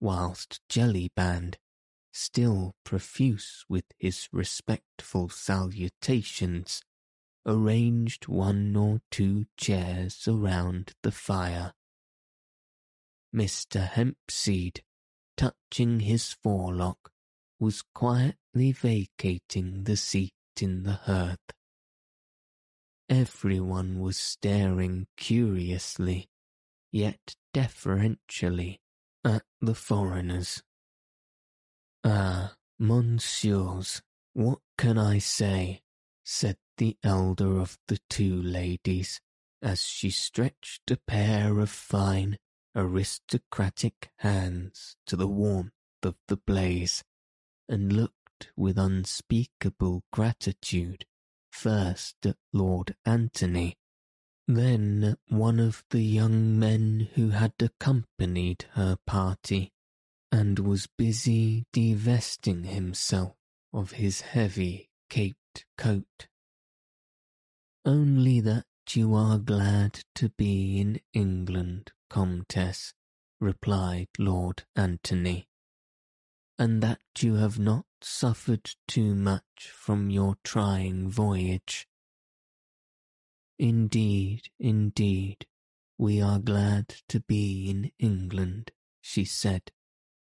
whilst 0.00 0.60
Jellyband, 0.68 1.58
still 2.12 2.74
profuse 2.82 3.64
with 3.68 3.84
his 3.98 4.28
respectful 4.32 5.28
salutations, 5.28 6.82
arranged 7.46 8.26
one 8.26 8.74
or 8.74 9.00
two 9.12 9.46
chairs 9.56 10.26
around 10.26 10.94
the 11.04 11.12
fire. 11.12 11.72
Mr. 13.32 13.88
Hempseed, 13.88 14.80
touching 15.36 16.00
his 16.00 16.32
forelock, 16.32 17.12
was 17.58 17.82
quietly 17.94 18.72
vacating 18.72 19.84
the 19.84 19.96
seat 19.96 20.32
in 20.60 20.82
the 20.82 20.92
hearth. 20.92 21.52
Everyone 23.08 24.00
was 24.00 24.16
staring 24.16 25.06
curiously, 25.16 26.28
yet 26.92 27.36
deferentially, 27.54 28.80
at 29.24 29.42
the 29.60 29.74
foreigners. 29.74 30.62
Ah, 32.04 32.54
monsieurs, 32.78 34.02
what 34.34 34.58
can 34.76 34.98
I 34.98 35.18
say? 35.18 35.82
said 36.24 36.56
the 36.76 36.96
elder 37.02 37.58
of 37.58 37.78
the 37.88 37.98
two 38.10 38.42
ladies, 38.42 39.20
as 39.62 39.82
she 39.82 40.10
stretched 40.10 40.90
a 40.90 40.98
pair 41.06 41.58
of 41.60 41.70
fine, 41.70 42.36
aristocratic 42.74 44.10
hands 44.16 44.96
to 45.06 45.16
the 45.16 45.28
warmth 45.28 45.72
of 46.02 46.16
the 46.28 46.36
blaze 46.36 47.02
and 47.68 47.92
looked 47.92 48.50
with 48.56 48.78
unspeakable 48.78 50.04
gratitude 50.12 51.04
first 51.50 52.14
at 52.26 52.36
Lord 52.52 52.94
Antony, 53.04 53.76
then 54.46 55.02
at 55.02 55.18
one 55.28 55.58
of 55.58 55.82
the 55.90 56.02
young 56.02 56.58
men 56.58 57.08
who 57.14 57.30
had 57.30 57.54
accompanied 57.60 58.66
her 58.72 58.96
party, 59.06 59.72
and 60.30 60.58
was 60.58 60.86
busy 60.98 61.64
divesting 61.72 62.64
himself 62.64 63.36
of 63.72 63.92
his 63.92 64.20
heavy 64.20 64.90
caped 65.08 65.64
coat. 65.78 66.28
Only 67.84 68.40
that 68.40 68.66
you 68.90 69.14
are 69.14 69.38
glad 69.38 70.04
to 70.16 70.28
be 70.30 70.78
in 70.80 71.00
England, 71.12 71.92
Comtesse, 72.10 72.92
replied 73.40 74.08
Lord 74.18 74.64
Antony 74.76 75.48
and 76.58 76.82
that 76.82 77.00
you 77.18 77.34
have 77.34 77.58
not 77.58 77.84
suffered 78.00 78.70
too 78.88 79.14
much 79.14 79.70
from 79.72 80.10
your 80.10 80.36
trying 80.42 81.08
voyage. 81.08 81.86
Indeed, 83.58 84.48
indeed, 84.58 85.46
we 85.98 86.20
are 86.20 86.38
glad 86.38 86.96
to 87.08 87.20
be 87.20 87.70
in 87.70 87.90
England, 87.98 88.72
she 89.00 89.24
said, 89.24 89.72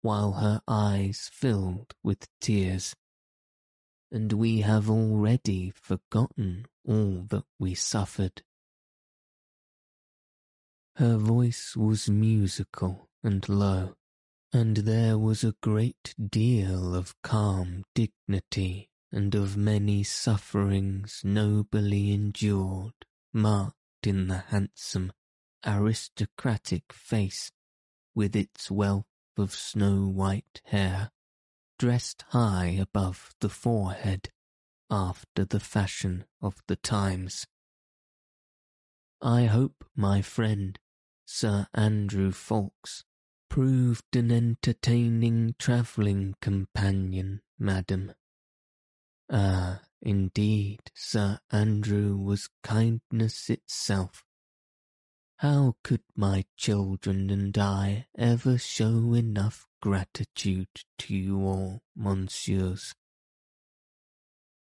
while 0.02 0.32
her 0.32 0.60
eyes 0.66 1.30
filled 1.32 1.94
with 2.02 2.28
tears. 2.40 2.94
And 4.10 4.32
we 4.32 4.62
have 4.62 4.90
already 4.90 5.70
forgotten 5.70 6.66
all 6.84 7.26
that 7.28 7.44
we 7.58 7.74
suffered. 7.74 8.42
Her 10.96 11.16
voice 11.16 11.76
was 11.76 12.10
musical 12.10 13.08
and 13.22 13.48
low, 13.48 13.94
and 14.52 14.78
there 14.78 15.16
was 15.16 15.44
a 15.44 15.54
great 15.62 16.14
deal 16.28 16.94
of 16.94 17.14
calm 17.22 17.84
dignity 17.94 18.90
and 19.12 19.34
of 19.34 19.56
many 19.56 20.02
sufferings 20.02 21.20
nobly 21.24 22.12
endured 22.12 22.94
marked 23.32 24.06
in 24.06 24.28
the 24.28 24.38
handsome, 24.48 25.12
aristocratic 25.66 26.92
face 26.92 27.52
with 28.14 28.34
its 28.34 28.70
wealth 28.70 29.06
of 29.36 29.52
snow-white 29.52 30.60
hair, 30.64 31.10
dressed 31.78 32.24
high 32.30 32.76
above 32.80 33.34
the 33.40 33.48
forehead 33.48 34.30
after 34.90 35.44
the 35.44 35.60
fashion 35.60 36.24
of 36.42 36.56
the 36.66 36.76
times. 36.76 37.46
I 39.22 39.44
hope 39.44 39.84
my 39.94 40.22
friend, 40.22 40.78
Sir 41.24 41.68
Andrew 41.74 42.32
Ffoulkes, 42.32 43.04
proved 43.50 44.14
an 44.14 44.30
entertaining 44.30 45.54
travelling 45.58 46.34
companion, 46.40 47.42
madam. 47.58 48.12
Ah, 49.28 49.82
indeed, 50.00 50.78
Sir 50.94 51.40
Andrew 51.50 52.16
was 52.16 52.48
kindness 52.62 53.50
itself. 53.50 54.24
How 55.38 55.74
could 55.82 56.02
my 56.14 56.44
children 56.56 57.28
and 57.28 57.56
I 57.58 58.06
ever 58.16 58.56
show 58.56 59.14
enough 59.14 59.66
gratitude 59.82 60.68
to 60.98 61.16
you 61.16 61.40
all, 61.40 61.82
monsieurs? 61.96 62.94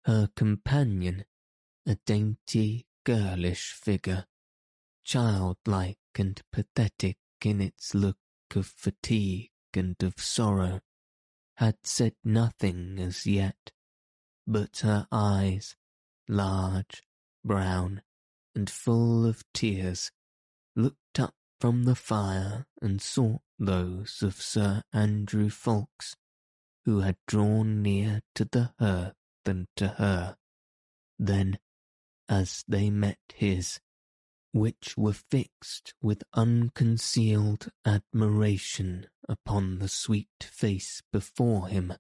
Her 0.07 0.31
companion, 0.35 1.27
a 1.87 1.97
dainty, 2.07 2.87
girlish 3.05 3.73
figure, 3.73 4.25
childlike 5.05 5.99
and 6.19 6.41
pathetic 6.51 7.19
in 7.45 7.61
its 7.61 7.95
look 7.95 8.17
of 8.57 8.67
fatigue 8.67 9.51
and 9.75 10.03
of 10.03 10.15
sorrow, 10.19 10.81
had 11.57 11.77
said 11.85 12.15
nothing 12.25 12.99
as 12.99 13.27
yet 13.27 13.73
but 14.51 14.79
her 14.79 15.07
eyes, 15.13 15.77
large, 16.29 17.05
brown, 17.45 18.03
and 18.55 18.69
full 18.69 19.25
of 19.25 19.45
tears, 19.55 20.11
looked 20.75 21.21
up 21.21 21.35
from 21.61 21.85
the 21.85 21.95
fire 21.95 22.67
and 22.83 23.01
sought 23.01 23.43
those 23.59 24.23
of 24.23 24.43
Sir 24.43 24.83
Andrew 24.93 25.51
Ffoulkes, 25.51 26.17
who 26.85 27.01
had 27.01 27.17
drawn 27.29 27.81
near 27.81 28.23
to 28.35 28.45
the 28.45 28.73
hearth 28.81 29.15
and 29.45 29.69
to 29.77 29.89
her. 29.89 30.37
Then, 31.19 31.59
as 32.29 32.65
they 32.67 32.91
met 32.91 33.19
his, 33.35 33.79
which 34.53 34.97
were 34.97 35.13
fixed 35.13 35.95
with 36.03 36.25
unconcealed 36.35 37.69
admiration 37.85 39.07
upon 39.29 39.79
the 39.79 39.89
sweet 39.89 40.29
face 40.43 41.03
before 41.13 41.69
him, 41.69 41.93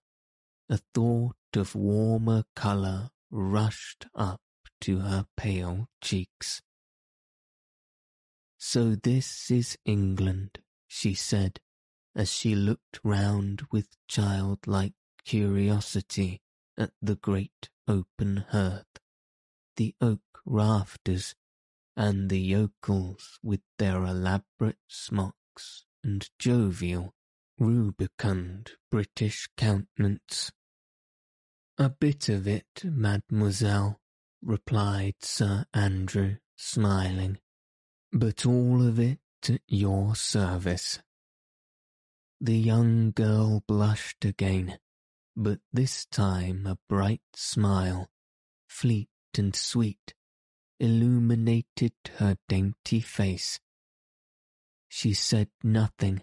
a 0.68 0.78
thought 0.94 1.36
of 1.54 1.74
warmer 1.74 2.44
colour 2.56 3.10
rushed 3.30 4.06
up 4.14 4.40
to 4.80 4.98
her 5.00 5.26
pale 5.36 5.88
cheeks. 6.00 6.62
So 8.58 8.94
this 8.94 9.50
is 9.50 9.78
England, 9.84 10.58
she 10.88 11.14
said, 11.14 11.60
as 12.14 12.32
she 12.32 12.54
looked 12.54 13.00
round 13.04 13.62
with 13.70 13.96
childlike 14.08 14.94
curiosity 15.24 16.40
at 16.76 16.90
the 17.00 17.14
great 17.14 17.70
open 17.86 18.44
hearth, 18.48 18.98
the 19.76 19.94
oak 20.00 20.20
rafters, 20.44 21.34
and 22.00 22.30
the 22.30 22.40
yokels 22.40 23.38
with 23.42 23.60
their 23.78 24.06
elaborate 24.06 24.78
smocks 24.88 25.84
and 26.02 26.30
jovial, 26.38 27.12
rubicund 27.58 28.70
British 28.90 29.50
countenance. 29.54 30.50
A 31.76 31.90
bit 31.90 32.30
of 32.30 32.48
it, 32.48 32.84
mademoiselle, 32.84 34.00
replied 34.42 35.16
Sir 35.20 35.66
Andrew, 35.74 36.36
smiling, 36.56 37.36
but 38.10 38.46
all 38.46 38.80
of 38.82 38.98
it 38.98 39.20
at 39.50 39.60
your 39.68 40.14
service. 40.14 41.00
The 42.40 42.56
young 42.56 43.10
girl 43.10 43.62
blushed 43.68 44.24
again, 44.24 44.78
but 45.36 45.58
this 45.70 46.06
time 46.06 46.66
a 46.66 46.78
bright 46.88 47.20
smile, 47.34 48.08
fleet 48.70 49.10
and 49.36 49.54
sweet, 49.54 50.14
illuminated 50.80 51.92
her 52.16 52.36
dainty 52.48 53.00
face. 53.00 53.60
She 54.88 55.12
said 55.14 55.50
nothing, 55.62 56.22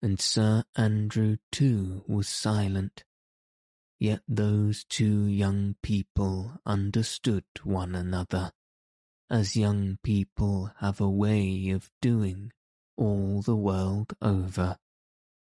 and 0.00 0.20
Sir 0.20 0.64
Andrew 0.76 1.36
too 1.52 2.04
was 2.06 2.28
silent. 2.28 3.04
Yet 3.98 4.22
those 4.28 4.84
two 4.84 5.26
young 5.26 5.74
people 5.82 6.60
understood 6.64 7.44
one 7.64 7.94
another, 7.96 8.52
as 9.28 9.56
young 9.56 9.98
people 10.04 10.70
have 10.78 11.00
a 11.00 11.10
way 11.10 11.70
of 11.70 11.90
doing 12.00 12.52
all 12.96 13.42
the 13.42 13.56
world 13.56 14.14
over, 14.22 14.78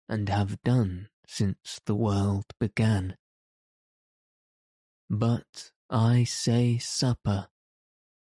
and 0.08 0.28
have 0.28 0.62
done 0.62 1.08
since 1.26 1.80
the 1.86 1.94
world 1.94 2.44
began. 2.60 3.16
But 5.08 5.72
I 5.88 6.24
say 6.24 6.78
supper. 6.78 7.48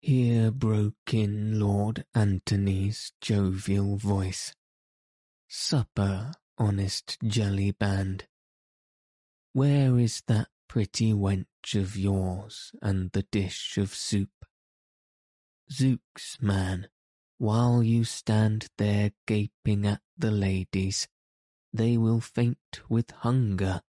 Here 0.02 0.50
broke 0.50 1.14
in 1.14 1.58
Lord 1.58 2.04
Antony's 2.14 3.12
jovial 3.20 3.96
voice. 3.96 4.54
Supper, 5.48 6.32
honest 6.58 7.18
Jellyband 7.24 8.26
where 9.54 9.98
is 9.98 10.22
that 10.28 10.48
pretty 10.66 11.12
wench 11.12 11.74
of 11.74 11.94
yours 11.94 12.72
and 12.80 13.10
the 13.12 13.22
dish 13.24 13.76
of 13.76 13.94
soup? 13.94 14.30
Zooks, 15.70 16.40
man, 16.40 16.88
while 17.36 17.82
you 17.82 18.04
stand 18.04 18.68
there 18.78 19.12
gaping 19.26 19.86
at 19.86 20.00
the 20.16 20.30
ladies, 20.30 21.06
they 21.70 21.98
will 21.98 22.20
faint 22.20 22.80
with 22.88 23.10
hunger. 23.10 23.82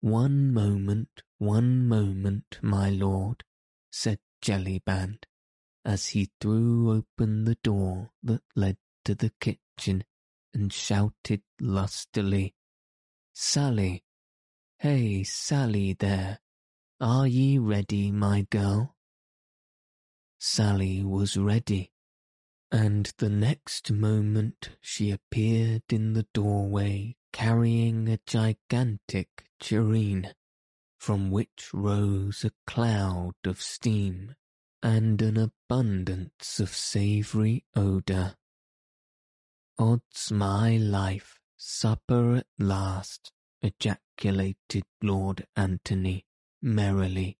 One 0.00 0.52
moment, 0.52 1.22
one 1.38 1.88
moment, 1.88 2.58
my 2.62 2.90
lord, 2.90 3.42
said 3.90 4.20
Jellyband, 4.42 5.24
as 5.84 6.08
he 6.08 6.30
threw 6.40 6.90
open 6.90 7.44
the 7.44 7.56
door 7.62 8.10
that 8.22 8.42
led 8.56 8.76
to 9.04 9.14
the 9.14 9.32
kitchen 9.40 10.04
and 10.52 10.72
shouted 10.72 11.42
lustily, 11.60 12.54
Sally, 13.32 14.04
Hey, 14.78 15.22
Sally 15.22 15.92
there, 15.92 16.40
are 17.00 17.26
ye 17.26 17.56
ready, 17.58 18.10
my 18.10 18.46
girl? 18.50 18.96
Sally 20.38 21.04
was 21.04 21.36
ready, 21.36 21.92
and 22.72 23.12
the 23.18 23.30
next 23.30 23.92
moment 23.92 24.70
she 24.80 25.12
appeared 25.12 25.84
in 25.88 26.14
the 26.14 26.26
doorway 26.34 27.14
carrying 27.32 28.08
a 28.08 28.18
gigantic 28.26 29.28
tureen, 29.60 30.34
from 31.02 31.32
which 31.32 31.74
rose 31.74 32.44
a 32.44 32.52
cloud 32.64 33.34
of 33.44 33.60
steam 33.60 34.36
and 34.84 35.20
an 35.20 35.36
abundance 35.36 36.60
of 36.60 36.68
savoury 36.68 37.64
odour. 37.74 38.36
Odds 39.76 40.30
my 40.30 40.76
life, 40.76 41.40
supper 41.56 42.36
at 42.36 42.46
last, 42.56 43.32
ejaculated 43.62 44.84
Lord 45.02 45.44
Antony 45.56 46.24
merrily 46.62 47.36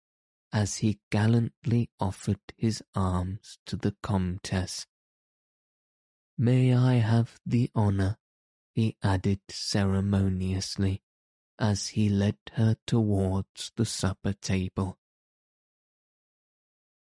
as 0.52 0.78
he 0.78 0.98
gallantly 1.12 1.88
offered 2.00 2.40
his 2.56 2.82
arms 2.96 3.58
to 3.66 3.76
the 3.76 3.94
Comtesse. 4.02 4.88
May 6.36 6.74
I 6.74 6.94
have 6.94 7.38
the 7.46 7.70
honour, 7.76 8.18
he 8.72 8.96
added 9.04 9.38
ceremoniously, 9.48 11.04
as 11.62 11.88
he 11.90 12.08
led 12.08 12.36
her 12.54 12.76
towards 12.88 13.70
the 13.76 13.84
supper 13.86 14.32
table. 14.32 14.98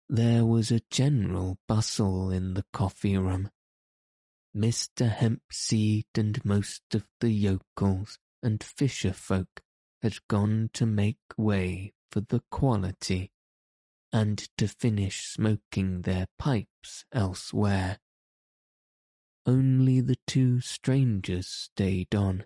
There 0.08 0.46
was 0.46 0.70
a 0.70 0.80
general 0.90 1.58
bustle 1.68 2.30
in 2.30 2.54
the 2.54 2.64
coffee 2.72 3.18
room. 3.18 3.50
Mr. 4.56 5.14
Hempseed 5.14 6.06
and 6.16 6.42
most 6.42 6.94
of 6.94 7.04
the 7.20 7.30
yokels 7.30 8.18
and 8.42 8.64
fisher 8.64 9.12
folk 9.12 9.60
had 10.00 10.26
gone 10.26 10.70
to 10.72 10.86
make 10.86 11.18
way 11.36 11.92
for 12.10 12.22
the 12.22 12.40
quality, 12.50 13.32
and 14.10 14.48
to 14.56 14.66
finish 14.66 15.26
smoking 15.26 16.02
their 16.02 16.28
pipes 16.38 17.04
elsewhere. 17.12 17.98
Only 19.44 20.00
the 20.00 20.16
two 20.26 20.60
strangers 20.60 21.46
stayed 21.46 22.14
on, 22.14 22.44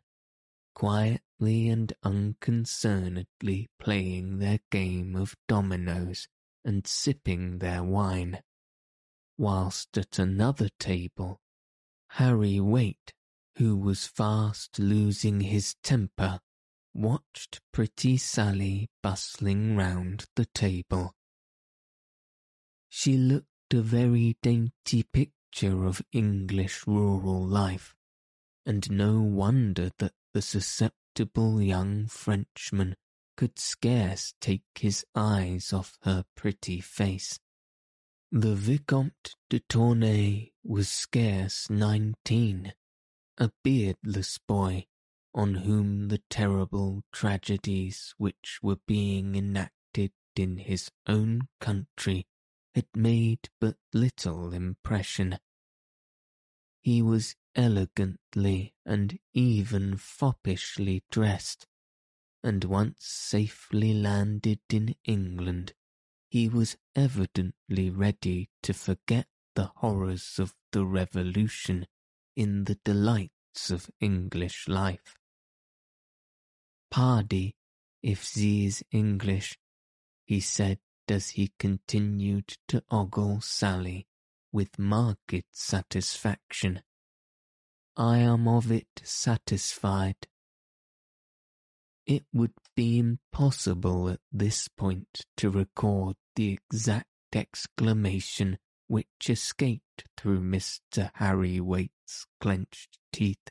quietly 0.75 1.69
and 1.69 1.93
unconcernedly 2.03 3.69
playing 3.79 4.39
their 4.39 4.61
game 4.71 5.17
of 5.17 5.37
dominoes 5.49 6.29
and 6.65 6.87
sipping 6.87 7.59
their 7.59 7.83
wine, 7.83 8.43
whilst 9.39 9.97
at 9.97 10.19
another 10.19 10.69
table, 10.79 11.41
Harry 12.11 12.61
Waite, 12.61 13.13
who 13.57 13.77
was 13.77 14.07
fast 14.07 14.79
losing 14.79 15.41
his 15.41 15.75
temper, 15.83 16.41
watched 16.93 17.61
pretty 17.73 18.17
Sally 18.17 18.89
bustling 19.03 19.77
round 19.77 20.27
the 20.37 20.47
table. 20.47 21.15
She 22.89 23.17
looked 23.17 23.47
a 23.73 23.81
very 23.81 24.37
dainty 24.43 25.05
picture 25.05 25.87
of 25.87 26.03
English 26.13 26.87
rural 26.87 27.47
life, 27.47 27.95
and 28.67 28.91
no 28.91 29.21
wonder 29.21 29.91
that 29.99 30.13
the 30.33 30.43
susceptible 30.43 31.61
young 31.61 32.07
Frenchman 32.07 32.95
could 33.37 33.59
scarce 33.59 34.35
take 34.41 34.65
his 34.75 35.05
eyes 35.15 35.73
off 35.73 35.99
her 36.03 36.25
pretty 36.37 36.81
face. 36.81 37.39
The 38.31 38.55
Vicomte 38.55 39.35
de 39.49 39.61
Tournay 39.61 40.53
was 40.63 40.89
scarce 40.89 41.69
nineteen, 41.69 42.75
a 43.39 43.51
beardless 43.65 44.39
boy 44.39 44.87
on 45.35 45.55
whom 45.55 46.09
the 46.09 46.23
terrible 46.29 47.03
tragedies 47.13 48.15
which 48.19 48.59
were 48.63 48.79
being 48.87 49.35
enacted 49.35 50.13
in 50.37 50.59
his 50.59 50.91
own 51.07 51.49
country 51.61 52.27
had 52.75 52.87
made 52.95 53.49
but 53.61 53.77
little 53.93 54.53
impression. 54.53 55.39
He 56.81 57.03
was 57.03 57.37
elegantly 57.55 58.75
and 58.85 59.19
even 59.33 59.97
foppishly 59.97 61.03
dressed, 61.11 61.67
and 62.43 62.65
once 62.65 63.07
safely 63.07 63.93
landed 63.93 64.61
in 64.71 64.95
England, 65.05 65.75
he 66.29 66.49
was 66.49 66.77
evidently 66.95 67.91
ready 67.91 68.49
to 68.63 68.73
forget 68.73 69.27
the 69.55 69.71
horrors 69.77 70.39
of 70.39 70.55
the 70.73 70.85
Revolution 70.85 71.87
in 72.37 72.65
the 72.65 72.79
delights 72.85 73.71
of 73.71 73.91
English 74.01 74.69
life. 74.69 75.17
Pardy, 76.91 77.55
if 78.03 78.37
is 78.37 78.83
English, 78.91 79.59
he 80.25 80.41
said 80.41 80.79
as 81.09 81.31
he 81.31 81.53
continued 81.59 82.57
to 82.69 82.83
ogle 82.91 83.41
Sally 83.41 84.07
with 84.53 84.79
marked 84.79 85.45
satisfaction. 85.51 86.83
I 87.97 88.19
am 88.19 88.49
of 88.49 88.71
it 88.71 88.89
satisfied. 89.03 90.29
It 92.07 92.25
would 92.33 92.55
be 92.75 92.99
impossible 92.99 94.09
at 94.09 94.21
this 94.33 94.69
point 94.69 95.27
to 95.37 95.51
record 95.51 96.17
the 96.35 96.53
exact 96.53 97.07
exclamation 97.33 98.59
which 98.89 99.29
escaped 99.29 100.05
through 100.17 100.41
Mr. 100.41 101.11
Harry 101.15 101.61
Waite's 101.61 102.27
clenched 102.41 102.99
teeth. 103.13 103.51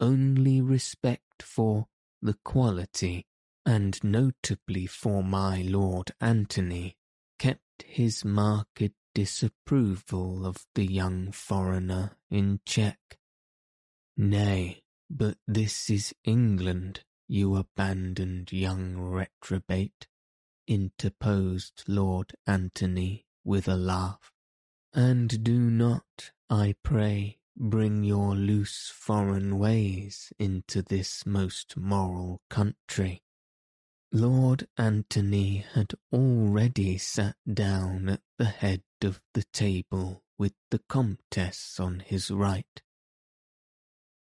Only 0.00 0.60
respect 0.60 1.42
for 1.42 1.86
the 2.20 2.36
quality, 2.44 3.26
and 3.64 4.02
notably 4.02 4.86
for 4.86 5.22
my 5.22 5.62
Lord 5.62 6.10
Antony, 6.20 6.96
kept 7.38 7.84
his 7.84 8.24
marked 8.24 8.92
disapproval 9.18 10.46
of 10.46 10.64
the 10.76 10.86
young 10.86 11.32
foreigner 11.32 12.16
in 12.30 12.60
check. 12.64 13.18
Nay, 14.16 14.80
but 15.10 15.36
this 15.44 15.90
is 15.90 16.14
England, 16.22 17.00
you 17.26 17.56
abandoned 17.56 18.52
young 18.52 18.96
reprobate, 18.96 20.06
interposed 20.68 21.82
Lord 21.88 22.30
Antony 22.46 23.26
with 23.44 23.66
a 23.66 23.74
laugh. 23.74 24.30
And 24.94 25.42
do 25.42 25.58
not, 25.58 26.30
I 26.48 26.76
pray, 26.84 27.38
bring 27.56 28.04
your 28.04 28.36
loose 28.36 28.92
foreign 28.94 29.58
ways 29.58 30.32
into 30.38 30.80
this 30.80 31.26
most 31.26 31.76
moral 31.76 32.40
country. 32.48 33.22
Lord 34.10 34.66
Antony 34.78 35.66
had 35.74 35.92
already 36.10 36.96
sat 36.96 37.36
down 37.46 38.08
at 38.08 38.22
the 38.38 38.46
head 38.46 38.82
of 39.02 39.20
the 39.34 39.44
table 39.52 40.22
with 40.38 40.54
the 40.70 40.78
Comtesse 40.88 41.78
on 41.78 42.00
his 42.00 42.30
right. 42.30 42.82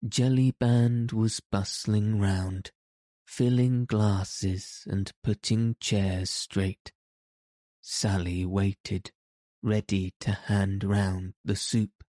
Jellyband 0.06 1.12
was 1.12 1.40
bustling 1.40 2.20
round, 2.20 2.72
filling 3.26 3.86
glasses 3.86 4.84
and 4.86 5.12
putting 5.24 5.76
chairs 5.80 6.30
straight. 6.30 6.92
Sally 7.82 8.46
waited, 8.46 9.10
ready 9.64 10.14
to 10.20 10.34
hand 10.34 10.84
round 10.84 11.34
the 11.44 11.56
soup. 11.56 12.04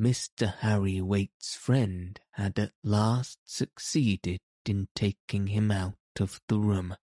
Mr. 0.00 0.54
Harry 0.60 1.02
Waite's 1.02 1.54
friend 1.54 2.18
had 2.32 2.58
at 2.58 2.72
last 2.82 3.38
succeeded 3.44 4.40
in 4.64 4.88
taking 4.94 5.48
him 5.48 5.70
out 5.70 5.96
of 6.20 6.40
the 6.48 6.58
room, 6.58 6.96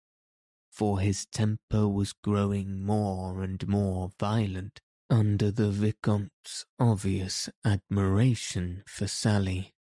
for 0.69 0.99
his 0.99 1.25
temper 1.25 1.87
was 1.87 2.13
growing 2.13 2.83
more 2.83 3.41
and 3.41 3.67
more 3.67 4.11
violent 4.19 4.81
under 5.09 5.51
the 5.51 5.69
Vicomte's 5.69 6.65
obvious 6.79 7.49
admiration 7.65 8.83
for 8.87 9.07
Sally. 9.07 9.73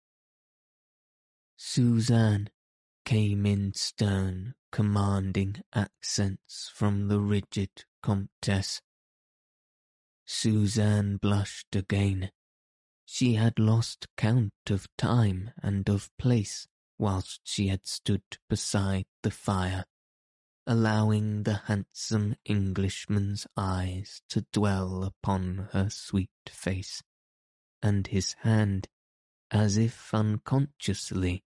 Suzanne 1.56 2.48
came 3.04 3.44
in 3.44 3.74
stern, 3.74 4.54
commanding 4.72 5.62
accents 5.74 6.70
from 6.74 7.08
the 7.08 7.20
rigid 7.20 7.84
Comtesse. 8.02 8.80
Suzanne 10.24 11.16
blushed 11.16 11.74
again. 11.74 12.30
She 13.04 13.34
had 13.34 13.58
lost 13.58 14.06
count 14.16 14.52
of 14.68 14.86
time 14.96 15.52
and 15.62 15.88
of 15.88 16.10
place 16.18 16.68
whilst 16.98 17.40
she 17.44 17.68
had 17.68 17.86
stood 17.86 18.22
beside 18.48 19.06
the 19.22 19.30
fire, 19.30 19.84
allowing 20.66 21.44
the 21.44 21.62
handsome 21.66 22.34
Englishman's 22.44 23.46
eyes 23.56 24.20
to 24.28 24.44
dwell 24.52 25.04
upon 25.04 25.68
her 25.72 25.88
sweet 25.88 26.30
face, 26.48 27.02
and 27.82 28.08
his 28.08 28.34
hand, 28.40 28.88
as 29.50 29.76
if 29.76 30.12
unconsciously, 30.12 31.44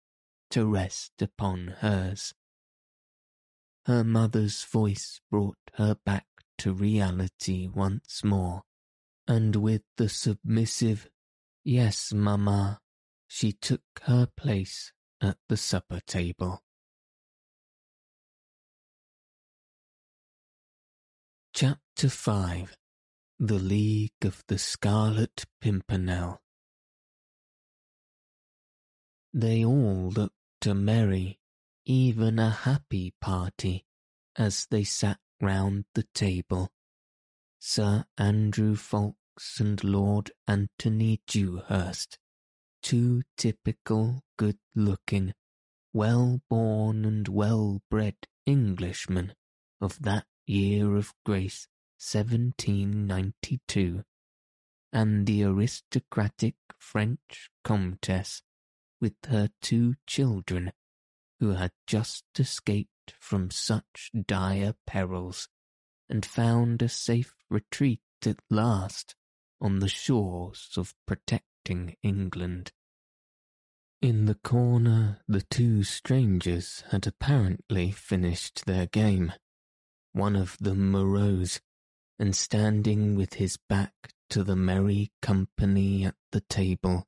to 0.51 0.67
rest 0.67 1.21
upon 1.21 1.69
hers. 1.81 2.35
Her 3.87 4.05
mother's 4.05 4.65
voice 4.65 5.21
brought 5.31 5.59
her 5.75 5.97
back 6.05 6.27
to 6.59 6.73
reality 6.73 7.69
once 7.69 8.25
more, 8.25 8.63
and 9.29 9.57
with 9.57 9.83
the 9.97 10.09
submissive, 10.09 11.09
Yes, 11.65 12.13
mamma, 12.13 12.81
she 13.29 13.53
took 13.53 13.83
her 14.03 14.27
place 14.37 14.93
at 15.23 15.39
the 15.49 15.57
supper 15.57 16.01
table. 16.07 16.63
Chapter 21.55 22.09
5 22.09 22.77
The 23.39 23.59
League 23.59 24.25
of 24.25 24.43
the 24.49 24.59
Scarlet 24.59 25.45
Pimpernel 25.61 26.41
They 29.33 29.65
all 29.65 30.11
looked 30.11 30.67
a 30.67 30.75
merry, 30.75 31.39
even 31.87 32.39
a 32.39 32.51
happy 32.51 33.15
party, 33.21 33.87
as 34.37 34.67
they 34.71 34.83
sat 34.85 35.19
round 35.41 35.85
the 35.95 36.05
table. 36.15 36.71
Sir 37.61 38.07
Andrew 38.19 38.75
Ffoulkes 38.75 39.61
and 39.61 39.83
Lord 39.85 40.33
Antony 40.49 41.23
Dewhurst, 41.29 42.19
two 42.83 43.23
typical 43.37 44.23
good-looking, 44.37 45.35
well-born 45.93 47.05
and 47.05 47.29
well-bred 47.29 48.17
Englishmen 48.47 49.35
of 49.81 50.03
that 50.03 50.27
year 50.47 50.97
of 50.97 51.15
grace 51.25 51.69
1792, 51.99 54.03
and 54.93 55.27
the 55.27 55.45
aristocratic 55.45 56.57
French 56.79 57.51
Comtesse 57.63 58.43
with 59.01 59.15
her 59.29 59.49
two 59.61 59.95
children, 60.07 60.73
who 61.39 61.53
had 61.53 61.73
just 61.87 62.25
escaped 62.39 63.15
from 63.21 63.51
such 63.51 64.11
dire 64.27 64.75
perils 64.87 65.49
and 66.09 66.27
found 66.27 66.83
a 66.83 66.89
safe 66.89 67.35
retreat 67.49 68.01
at 68.27 68.39
last 68.51 69.15
on 69.61 69.79
the 69.79 69.89
shores 69.89 70.71
of 70.77 70.95
protecting 71.65 71.97
England. 72.03 72.73
In 74.01 74.27
the 74.27 74.35
corner 74.35 75.21
the 75.29 75.43
two 75.43 75.85
strangers 75.85 76.83
had 76.91 77.07
apparently 77.07 77.93
finished 77.93 78.67
their 78.67 78.87
game, 78.87 79.33
one 80.13 80.35
of 80.35 80.57
them 80.59 80.97
arose, 80.97 81.61
and 82.19 82.35
standing 82.35 83.15
with 83.15 83.35
his 83.35 83.59
back 83.69 83.93
to 84.31 84.43
the 84.43 84.57
merry 84.57 85.13
company 85.21 86.05
at 86.05 86.17
the 86.33 86.41
table, 86.41 87.07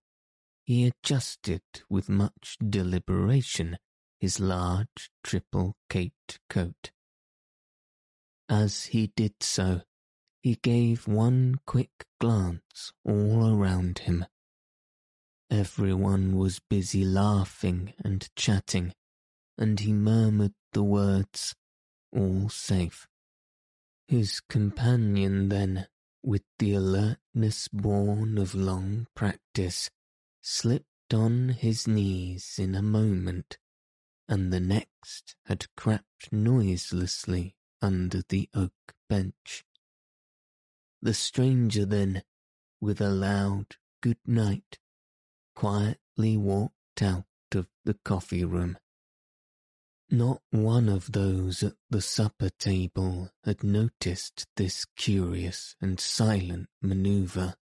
he 0.64 0.87
adjusted 0.87 1.62
with 1.90 2.09
much 2.09 2.57
deliberation 2.67 3.77
his 4.21 4.38
large 4.40 5.11
triple 5.23 5.77
caped 5.90 6.38
coat. 6.49 6.93
As 8.49 8.87
he 8.87 9.09
did 9.17 9.43
so, 9.43 9.83
he 10.43 10.57
gave 10.57 11.09
one 11.09 11.57
quick 11.67 12.07
glance 12.21 12.93
all 13.05 13.53
around 13.53 14.01
him. 14.01 14.25
Everyone 15.50 16.37
was 16.37 16.59
busy 16.59 17.04
laughing 17.04 17.94
and 18.02 18.28
chatting, 18.35 18.94
and 19.59 19.78
he 19.78 19.92
murmured 19.92 20.54
the 20.72 20.83
words, 20.83 21.54
all 22.12 22.48
safe. 22.48 23.07
His 24.09 24.40
companion 24.40 25.48
then, 25.48 25.87
with 26.22 26.42
the 26.59 26.74
alertness 26.74 27.68
born 27.68 28.38
of 28.38 28.54
long 28.54 29.07
practice, 29.14 29.90
slipped 30.42 31.12
on 31.12 31.50
his 31.50 31.87
knees 31.87 32.59
in 32.59 32.74
a 32.74 32.83
moment, 32.83 33.59
and 34.28 34.52
the 34.52 34.61
next 34.61 35.37
had 35.46 35.66
crept 35.76 36.33
noiselessly 36.33 37.54
under 37.83 38.22
the 38.28 38.48
oak 38.54 38.94
bench. 39.09 39.64
The 41.02 41.14
stranger 41.14 41.85
then, 41.85 42.22
with 42.80 43.00
a 43.00 43.11
loud 43.11 43.76
good 44.00 44.18
night, 44.26 44.78
quietly 45.55 46.37
walked 46.37 47.03
out 47.03 47.25
of 47.55 47.69
the 47.85 47.95
coffee 48.05 48.45
room. 48.45 48.79
Not 50.11 50.43
one 50.51 50.88
of 50.88 51.12
those 51.12 51.62
at 51.62 51.75
the 51.90 52.01
supper 52.01 52.51
table 52.51 53.31
had 53.45 53.64
noticed 53.64 54.47
this 54.57 54.85
curious 54.97 55.77
and 55.81 55.99
silent 55.99 56.69
manoeuvre. 56.83 57.57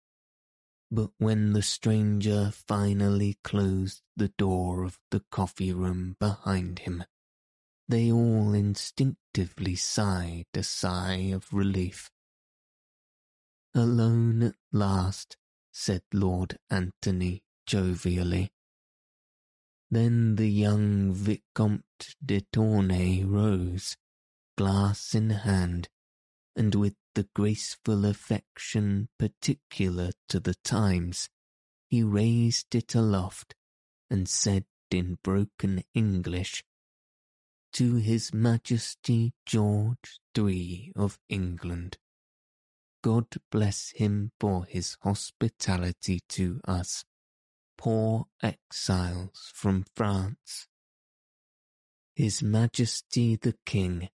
But 0.90 1.12
when 1.18 1.54
the 1.54 1.62
stranger 1.62 2.52
finally 2.52 3.38
closed 3.44 4.02
the 4.16 4.30
door 4.38 4.84
of 4.84 5.00
the 5.12 5.24
coffee 5.32 5.72
room 5.72 6.18
behind 6.20 6.80
him, 6.80 7.04
they 7.88 8.12
all 8.12 8.54
instinctively 8.54 9.76
sighed 9.76 10.48
a 10.54 10.64
sigh 10.64 11.32
of 11.34 11.54
relief 11.54 12.10
Alone 13.74 14.44
at 14.44 14.56
last, 14.74 15.38
said 15.72 16.04
Lord 16.14 16.60
Antony 16.70 17.42
jovially. 17.72 18.52
Then 19.90 20.36
the 20.36 20.50
young 20.50 21.14
Vicomte 21.14 22.16
de 22.24 22.42
Tournay 22.52 23.24
rose, 23.24 23.96
glass 24.58 25.16
in 25.16 25.30
hand, 25.30 25.88
and 26.54 26.76
with 26.76 26.96
the 27.16 27.30
graceful 27.34 28.06
affection 28.06 29.08
particular 29.18 30.12
to 30.28 30.42
the 30.42 30.56
times, 30.66 31.30
he 31.90 32.04
raised 32.04 32.76
it 32.76 32.94
aloft 32.94 33.56
and 34.10 34.28
said 34.28 34.66
in 34.90 35.18
broken 35.24 35.82
English, 35.94 36.66
To 37.72 37.96
His 37.96 38.34
Majesty 38.34 39.32
George 39.46 40.20
III 40.38 40.92
of 40.98 41.18
England. 41.30 41.98
God 43.02 43.28
bless 43.50 43.92
him 43.92 44.34
for 44.42 44.66
his 44.66 44.98
hospitality 45.04 46.20
to 46.28 46.60
us, 46.68 47.06
poor 47.82 48.28
exiles 48.44 49.52
from 49.56 49.84
France. 49.96 50.68
His 52.16 52.44
Majesty 52.44 53.36
the 53.36 53.56
King, 53.66 54.10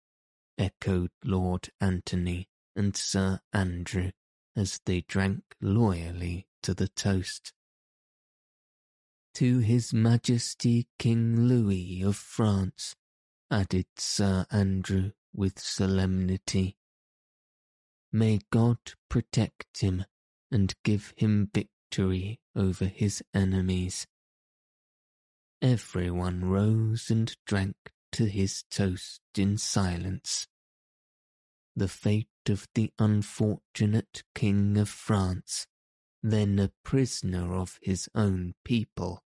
echoed 0.57 1.11
Lord 1.24 1.70
Antony 1.81 2.48
and 2.76 2.96
Sir 2.96 3.40
Andrew 3.52 4.12
as 4.55 4.81
they 4.87 5.00
drank 5.09 5.42
loyally 5.61 6.46
to 6.62 6.74
the 6.74 6.87
toast. 6.87 7.52
To 9.35 9.59
His 9.59 9.92
Majesty 9.92 10.87
King 10.96 11.48
Louis 11.48 12.02
of 12.02 12.14
France, 12.14 12.94
added 13.50 13.87
Sir 13.96 14.46
Andrew 14.52 15.11
with 15.35 15.59
solemnity. 15.59 16.76
May 18.12 18.38
God 18.52 18.79
protect 19.09 19.81
him 19.81 20.05
and 20.52 20.72
give 20.85 21.14
him 21.16 21.50
victory 21.52 21.76
over 21.99 22.85
his 22.85 23.23
enemies. 23.33 24.07
Everyone 25.63 26.45
rose 26.45 27.11
and 27.11 27.35
drank 27.47 27.77
to 28.13 28.27
his 28.27 28.65
toast 28.71 29.21
in 29.37 29.57
silence. 29.57 30.47
The 31.75 31.89
fate 31.89 32.29
of 32.49 32.67
the 32.75 32.93
unfortunate 32.99 34.23
King 34.35 34.77
of 34.77 34.89
France, 34.89 35.67
then 36.23 36.59
a 36.59 36.73
prisoner 36.85 37.55
of 37.55 37.79
his 37.81 38.09
own 38.15 38.55
people, 38.65 39.23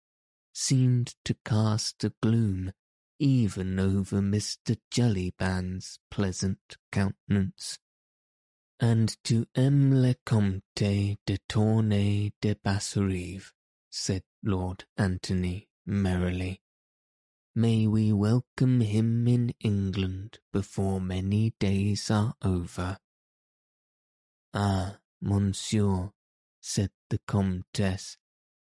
seemed 0.55 1.15
to 1.25 1.37
cast 1.45 2.05
a 2.05 2.13
gloom 2.23 2.73
even 3.19 3.79
over 3.79 4.21
Mr. 4.21 4.79
Jellyband's 4.91 5.99
pleasant 6.11 6.77
countenance 6.91 7.79
and 8.81 9.17
to 9.25 9.47
M. 9.55 10.03
le 10.03 10.15
Comte 10.27 10.63
de 10.77 11.39
Tournay 11.49 12.33
de 12.41 12.55
Basserive, 12.55 13.53
said 13.91 14.23
Lord 14.43 14.85
Antony 14.97 15.69
merrily. 15.87 16.61
May 17.55 17.87
we 17.87 18.13
welcome 18.13 18.81
him 18.81 19.29
in 19.29 19.55
England 19.61 20.39
before 20.53 21.01
many 21.01 21.55
days 21.61 22.11
are 22.11 22.35
over. 22.43 22.99
Ah, 24.53 24.99
monsieur, 25.21 26.11
said 26.61 26.91
the 27.11 27.21
Comtesse, 27.29 28.17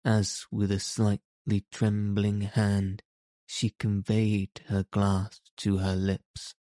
as 0.04 0.44
with 0.50 0.70
a 0.70 0.80
slightly 0.80 1.64
trembling 1.70 2.42
hand 2.42 3.02
she 3.46 3.70
conveyed 3.70 4.60
her 4.66 4.84
glass 4.90 5.40
to 5.58 5.78
her 5.78 5.96
lips. 5.96 6.54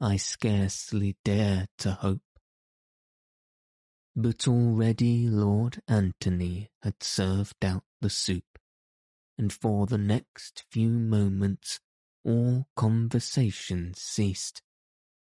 I 0.00 0.16
scarcely 0.16 1.16
dare 1.24 1.66
to 1.78 1.92
hope 1.92 2.20
but 4.18 4.48
already 4.48 5.28
Lord 5.28 5.82
Antony 5.86 6.70
had 6.82 7.02
served 7.02 7.62
out 7.62 7.84
the 8.00 8.08
soup, 8.08 8.58
and 9.36 9.52
for 9.52 9.86
the 9.86 9.98
next 9.98 10.64
few 10.70 10.88
moments 10.88 11.80
all 12.24 12.66
conversation 12.74 13.92
ceased, 13.94 14.62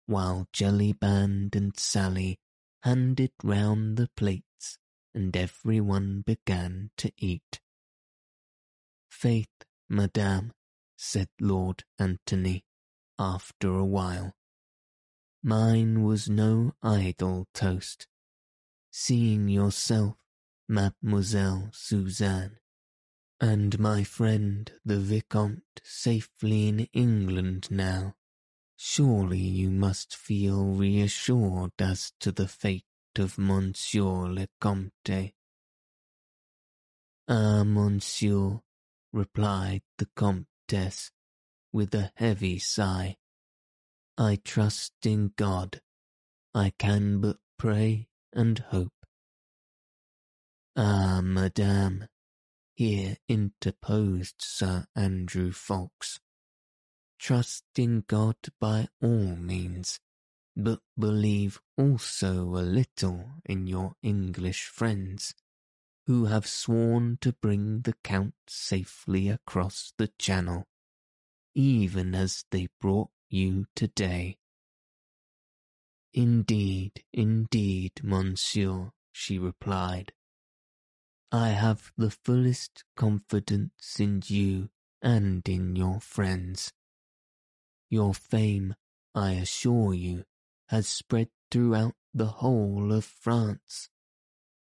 while 0.06 0.46
Jellyband 0.52 1.56
and 1.56 1.76
Sally 1.76 2.38
handed 2.84 3.32
round 3.42 3.96
the 3.96 4.08
plates 4.16 4.78
and 5.12 5.36
everyone 5.36 6.22
began 6.24 6.90
to 6.96 7.10
eat. 7.18 7.60
Faith, 9.10 9.64
madame, 9.88 10.52
said 10.96 11.28
Lord 11.40 11.82
Antony, 11.98 12.64
after 13.18 13.74
a 13.74 13.84
while. 13.84 14.34
Mine 15.42 16.04
was 16.04 16.28
no 16.28 16.72
idle 16.82 17.48
toast 17.52 18.06
seeing 18.98 19.46
yourself, 19.46 20.16
Mademoiselle 20.70 21.68
Suzanne, 21.70 22.56
and 23.38 23.78
my 23.78 24.02
friend 24.02 24.72
the 24.86 24.96
Vicomte 24.96 25.82
safely 25.84 26.68
in 26.68 26.80
England 26.94 27.68
now, 27.70 28.14
surely 28.74 29.38
you 29.38 29.70
must 29.70 30.16
feel 30.16 30.64
reassured 30.64 31.72
as 31.78 32.14
to 32.18 32.32
the 32.32 32.48
fate 32.48 32.86
of 33.18 33.36
Monsieur 33.36 34.32
le 34.32 34.48
Comte. 34.62 35.34
Ah, 37.28 37.64
Monsieur, 37.64 38.60
replied 39.12 39.82
the 39.98 40.08
Comtesse 40.16 41.10
with 41.70 41.94
a 41.94 42.12
heavy 42.14 42.58
sigh, 42.58 43.18
I 44.16 44.36
trust 44.42 44.94
in 45.04 45.32
God. 45.36 45.82
I 46.54 46.72
can 46.78 47.20
but 47.20 47.36
pray 47.58 48.08
and 48.36 48.58
hope. 48.70 48.92
Ah, 50.76 51.20
madame, 51.22 52.06
here 52.74 53.16
interposed 53.28 54.36
Sir 54.38 54.84
Andrew 54.94 55.50
Ffoulkes. 55.50 56.20
Trust 57.18 57.64
in 57.76 58.04
God 58.06 58.36
by 58.60 58.88
all 59.00 59.34
means, 59.36 59.98
but 60.54 60.80
believe 60.98 61.60
also 61.78 62.42
a 62.42 62.60
little 62.60 63.30
in 63.46 63.66
your 63.66 63.94
English 64.02 64.66
friends, 64.66 65.34
who 66.06 66.26
have 66.26 66.46
sworn 66.46 67.16
to 67.22 67.32
bring 67.32 67.80
the 67.80 67.94
Count 68.04 68.34
safely 68.46 69.30
across 69.30 69.94
the 69.96 70.08
Channel, 70.18 70.66
even 71.54 72.14
as 72.14 72.44
they 72.50 72.68
brought 72.80 73.10
you 73.30 73.64
today. 73.74 74.36
Indeed, 76.16 77.04
indeed, 77.12 77.92
monsieur, 78.02 78.90
she 79.12 79.38
replied. 79.38 80.14
I 81.30 81.50
have 81.50 81.92
the 81.98 82.10
fullest 82.10 82.84
confidence 82.96 84.00
in 84.00 84.22
you 84.24 84.70
and 85.02 85.46
in 85.46 85.76
your 85.76 86.00
friends. 86.00 86.72
Your 87.90 88.14
fame, 88.14 88.76
I 89.14 89.32
assure 89.32 89.92
you, 89.92 90.24
has 90.70 90.88
spread 90.88 91.28
throughout 91.50 91.94
the 92.14 92.28
whole 92.40 92.94
of 92.94 93.04
France. 93.04 93.90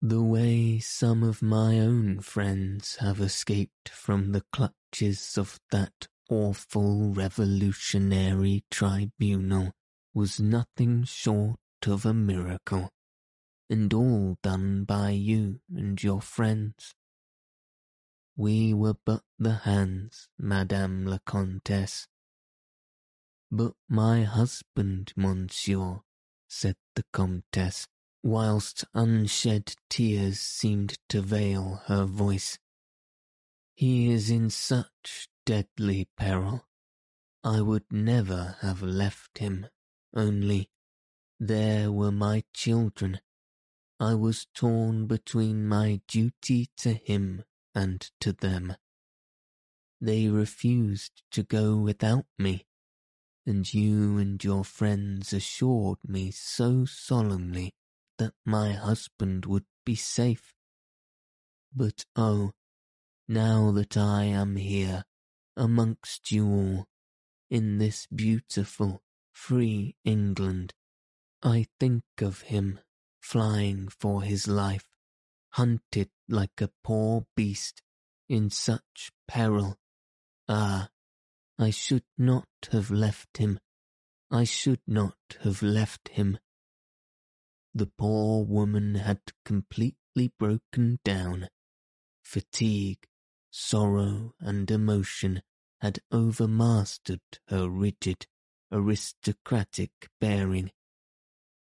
The 0.01 0.21
way 0.21 0.79
some 0.79 1.23
of 1.23 1.41
my 1.41 1.79
own 1.79 2.19
friends 2.19 2.97
have 2.97 3.21
escaped 3.21 3.87
from 3.87 4.33
the 4.33 4.43
clutches 4.51 5.37
of 5.37 5.61
that 5.71 6.09
awful 6.29 7.13
revolutionary 7.13 8.65
tribunal 8.69 9.71
was 10.15 10.39
nothing 10.39 11.03
short 11.03 11.59
of 11.85 12.05
a 12.05 12.13
miracle, 12.13 12.89
and 13.69 13.93
all 13.93 14.37
done 14.41 14.85
by 14.85 15.09
you 15.09 15.59
and 15.69 16.01
your 16.01 16.21
friends. 16.21 16.95
We 18.37 18.73
were 18.73 18.95
but 19.05 19.23
the 19.37 19.53
hands, 19.53 20.29
Madame 20.39 21.05
la 21.05 21.19
Comtesse. 21.25 22.07
But 23.51 23.73
my 23.89 24.23
husband, 24.23 25.11
monsieur, 25.17 25.99
said 26.47 26.77
the 26.95 27.03
Comtesse, 27.13 27.87
whilst 28.23 28.85
unshed 28.93 29.75
tears 29.89 30.39
seemed 30.39 30.97
to 31.09 31.21
veil 31.21 31.81
her 31.87 32.05
voice. 32.05 32.57
He 33.75 34.11
is 34.11 34.29
in 34.29 34.49
such 34.49 35.27
deadly 35.45 36.07
peril. 36.17 36.65
I 37.43 37.61
would 37.61 37.85
never 37.91 38.57
have 38.61 38.81
left 38.81 39.37
him, 39.37 39.67
only 40.15 40.69
there 41.39 41.91
were 41.91 42.11
my 42.11 42.43
children. 42.53 43.19
I 43.99 44.13
was 44.13 44.47
torn 44.53 45.07
between 45.07 45.67
my 45.67 46.01
duty 46.07 46.69
to 46.77 46.93
him 46.93 47.43
and 47.73 48.09
to 48.21 48.31
them. 48.33 48.75
They 49.99 50.27
refused 50.27 51.23
to 51.31 51.43
go 51.43 51.77
without 51.77 52.25
me, 52.37 52.65
and 53.45 53.71
you 53.73 54.17
and 54.17 54.43
your 54.43 54.63
friends 54.63 55.33
assured 55.33 55.99
me 56.07 56.31
so 56.31 56.85
solemnly 56.85 57.73
that 58.17 58.33
my 58.45 58.73
husband 58.73 59.45
would 59.45 59.65
be 59.85 59.95
safe. 59.95 60.53
But 61.73 62.05
oh, 62.15 62.51
now 63.27 63.71
that 63.71 63.97
I 63.97 64.25
am 64.25 64.55
here, 64.55 65.05
amongst 65.57 66.31
you 66.31 66.47
all, 66.47 66.85
in 67.49 67.77
this 67.77 68.07
beautiful, 68.07 69.01
free 69.35 69.95
England, 70.03 70.73
I 71.43 71.67
think 71.79 72.03
of 72.19 72.41
him 72.41 72.79
flying 73.21 73.89
for 73.89 74.23
his 74.23 74.47
life, 74.47 74.85
hunted 75.51 76.09
like 76.27 76.61
a 76.61 76.71
poor 76.83 77.25
beast, 77.35 77.81
in 78.27 78.49
such 78.49 79.11
peril. 79.27 79.77
Ah, 80.47 80.89
I 81.59 81.69
should 81.69 82.05
not 82.17 82.47
have 82.71 82.89
left 82.89 83.37
him. 83.37 83.59
I 84.31 84.45
should 84.45 84.81
not 84.87 85.17
have 85.41 85.61
left 85.61 86.09
him. 86.09 86.39
The 87.73 87.87
poor 87.97 88.45
woman 88.45 88.95
had 88.95 89.21
completely 89.43 90.31
broken 90.39 90.99
down. 91.03 91.49
Fatigue, 92.23 93.05
sorrow, 93.51 94.33
and 94.39 94.71
emotion 94.71 95.41
had 95.81 95.99
overmastered 96.11 97.21
her 97.49 97.69
rigid, 97.69 98.27
aristocratic 98.75 100.09
bearing. 100.19 100.69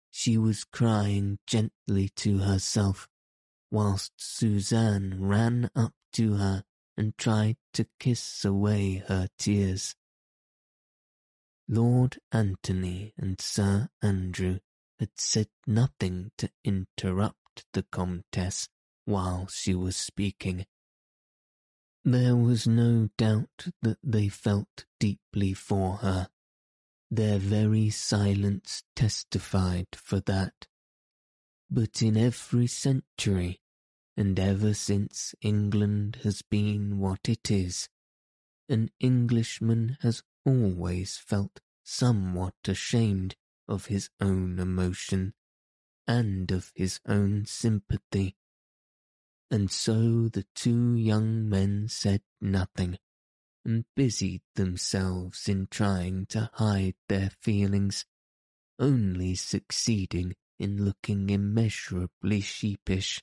She 0.09 0.37
was 0.37 0.63
crying 0.63 1.37
gently 1.45 2.09
to 2.15 2.39
herself, 2.39 3.07
whilst 3.69 4.13
Suzanne 4.17 5.17
ran 5.19 5.69
up 5.75 5.93
to 6.13 6.33
her 6.35 6.63
and 6.97 7.15
tried 7.17 7.57
to 7.73 7.85
kiss 7.99 8.43
away 8.43 9.03
her 9.07 9.27
tears. 9.37 9.95
Lord 11.67 12.19
Antony 12.31 13.13
and 13.17 13.39
Sir 13.39 13.89
Andrew 14.01 14.59
had 14.99 15.11
said 15.15 15.49
nothing 15.65 16.31
to 16.37 16.49
interrupt 16.63 17.65
the 17.73 17.83
Comtesse 17.83 18.69
while 19.05 19.47
she 19.47 19.75
was 19.75 19.95
speaking. 19.95 20.65
There 22.03 22.35
was 22.35 22.67
no 22.67 23.09
doubt 23.17 23.67
that 23.81 23.97
they 24.03 24.29
felt 24.29 24.85
deeply 24.99 25.53
for 25.53 25.97
her. 25.97 26.29
Their 27.15 27.37
very 27.37 27.91
silence 27.91 28.81
testified 28.95 29.89
for 29.93 30.19
that. 30.21 30.65
But 31.69 32.01
in 32.01 32.17
every 32.17 32.65
century, 32.65 33.61
and 34.17 34.39
ever 34.39 34.73
since 34.73 35.35
England 35.39 36.21
has 36.23 36.41
been 36.41 36.97
what 36.97 37.29
it 37.29 37.51
is, 37.51 37.87
an 38.67 38.89
Englishman 38.99 39.97
has 40.01 40.23
always 40.43 41.17
felt 41.17 41.61
somewhat 41.83 42.55
ashamed 42.67 43.35
of 43.67 43.85
his 43.85 44.09
own 44.19 44.57
emotion 44.57 45.35
and 46.07 46.51
of 46.51 46.71
his 46.73 46.99
own 47.05 47.45
sympathy. 47.45 48.37
And 49.51 49.69
so 49.69 50.29
the 50.29 50.47
two 50.55 50.95
young 50.95 51.47
men 51.47 51.89
said 51.89 52.23
nothing 52.41 52.97
and 53.65 53.85
busied 53.95 54.41
themselves 54.55 55.47
in 55.47 55.67
trying 55.69 56.25
to 56.27 56.49
hide 56.53 56.95
their 57.07 57.31
feelings, 57.41 58.05
only 58.79 59.35
succeeding 59.35 60.35
in 60.59 60.83
looking 60.83 61.29
immeasurably 61.29 62.41
sheepish. 62.41 63.21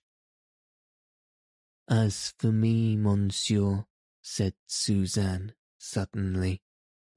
As 1.88 2.34
for 2.38 2.53
me, 2.53 2.97
monsieur, 2.97 3.84
said 4.22 4.55
Suzanne 4.66 5.55
suddenly, 5.78 6.62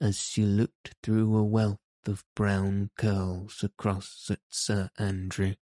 as 0.02 0.20
she 0.20 0.44
looked 0.44 0.96
through 1.04 1.36
a 1.36 1.44
wealth 1.44 1.80
of 2.06 2.24
brown 2.36 2.90
curls 2.98 3.64
across 3.64 4.30
at 4.30 4.40
Sir 4.50 4.90
Andrew. 4.98 5.54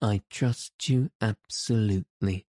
I 0.00 0.22
trust 0.30 0.88
you 0.88 1.10
absolutely, 1.20 2.46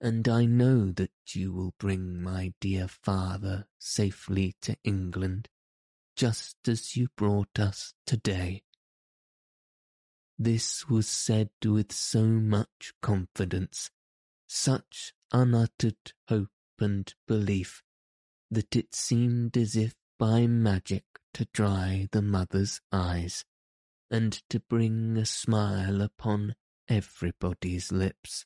and 0.00 0.28
I 0.28 0.46
know 0.46 0.90
that 0.92 1.12
you 1.32 1.52
will 1.52 1.74
bring 1.78 2.22
my 2.22 2.54
dear 2.60 2.88
father 2.88 3.66
safely 3.78 4.54
to 4.62 4.76
England, 4.82 5.48
just 6.16 6.56
as 6.66 6.96
you 6.96 7.08
brought 7.16 7.58
us 7.58 7.94
today. 8.06 8.62
This 10.38 10.88
was 10.88 11.06
said 11.06 11.50
with 11.64 11.92
so 11.92 12.24
much 12.24 12.94
confidence 13.02 13.90
such 14.48 15.12
unuttered 15.32 16.12
hope 16.28 16.48
and 16.80 17.14
belief 17.28 17.82
that 18.50 18.74
it 18.74 18.94
seemed 18.94 19.56
as 19.56 19.76
if 19.76 19.94
by 20.18 20.46
magic 20.46 21.04
to 21.34 21.46
dry 21.52 22.08
the 22.10 22.22
mother's 22.22 22.80
eyes 22.90 23.44
and 24.10 24.42
to 24.48 24.58
bring 24.58 25.16
a 25.16 25.24
smile 25.24 26.00
upon 26.00 26.56
everybody's 26.88 27.92
lips. 27.92 28.44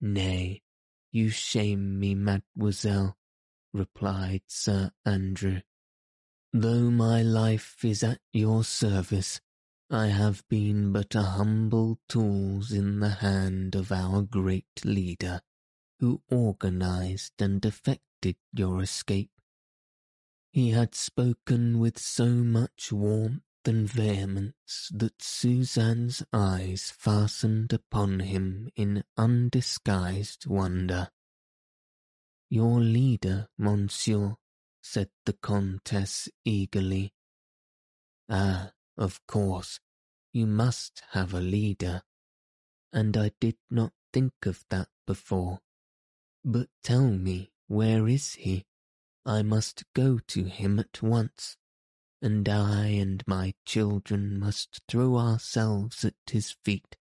Nay, 0.00 0.62
you 1.10 1.30
shame 1.30 1.98
me, 1.98 2.14
mademoiselle, 2.14 3.16
replied 3.72 4.42
Sir 4.46 4.92
Andrew. 5.04 5.60
Though 6.52 6.90
my 6.90 7.22
life 7.22 7.84
is 7.84 8.02
at 8.02 8.20
your 8.32 8.62
service, 8.64 9.40
I 9.88 10.08
have 10.08 10.46
been 10.48 10.92
but 10.92 11.14
a 11.14 11.22
humble 11.22 11.98
tools 12.08 12.72
in 12.72 13.00
the 13.00 13.10
hand 13.10 13.74
of 13.74 13.90
our 13.90 14.22
great 14.22 14.84
leader, 14.84 15.40
who 16.00 16.22
organized 16.28 17.40
and 17.40 17.64
effected 17.64 18.36
your 18.52 18.82
escape. 18.82 19.30
He 20.52 20.70
had 20.70 20.94
spoken 20.94 21.78
with 21.78 21.98
so 21.98 22.26
much 22.26 22.92
warmth 22.92 23.42
and 23.66 23.88
vehemence 23.88 24.90
that 24.94 25.22
Suzanne's 25.22 26.22
eyes 26.32 26.92
fastened 26.96 27.72
upon 27.72 28.20
him 28.20 28.70
in 28.76 29.04
undisguised 29.16 30.46
wonder. 30.46 31.08
Your 32.48 32.80
leader, 32.80 33.48
monsieur, 33.58 34.36
said 34.82 35.10
the 35.24 35.32
Comtesse 35.32 36.28
eagerly. 36.44 37.12
Ah, 38.28 38.72
of 38.96 39.24
course, 39.26 39.80
you 40.32 40.46
must 40.46 41.02
have 41.10 41.34
a 41.34 41.40
leader, 41.40 42.02
and 42.92 43.16
I 43.16 43.32
did 43.40 43.56
not 43.70 43.92
think 44.12 44.46
of 44.46 44.64
that 44.70 44.88
before. 45.06 45.60
But 46.44 46.68
tell 46.82 47.10
me, 47.10 47.50
where 47.66 48.06
is 48.06 48.34
he? 48.34 48.66
I 49.24 49.42
must 49.42 49.82
go 49.92 50.18
to 50.28 50.44
him 50.44 50.78
at 50.78 51.02
once, 51.02 51.56
and 52.22 52.48
I 52.48 52.86
and 52.88 53.22
my 53.26 53.54
children 53.64 54.38
must 54.38 54.80
throw 54.88 55.16
ourselves 55.16 56.04
at 56.04 56.14
his 56.26 56.56
feet 56.64 56.96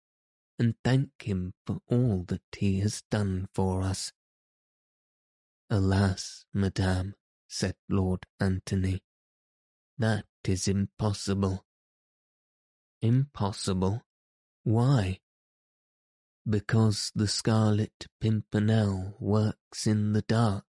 and 0.59 0.75
thank 0.85 1.11
him 1.23 1.55
for 1.67 1.79
all 1.89 2.25
that 2.29 2.43
he 2.57 2.81
has 2.81 3.03
done 3.11 3.49
for 3.55 3.83
us. 3.83 4.13
Alas, 5.71 6.45
madame, 6.53 7.15
said 7.49 7.75
Lord 7.89 8.27
Antony, 8.41 9.03
that 9.99 10.27
is 10.45 10.69
impossible. 10.69 11.65
Impossible? 13.01 14.03
Why? 14.65 15.21
Because 16.49 17.11
the 17.15 17.29
Scarlet 17.29 18.07
Pimpernel 18.21 19.17
works 19.19 19.87
in 19.87 20.13
the 20.13 20.23
dark, 20.23 20.65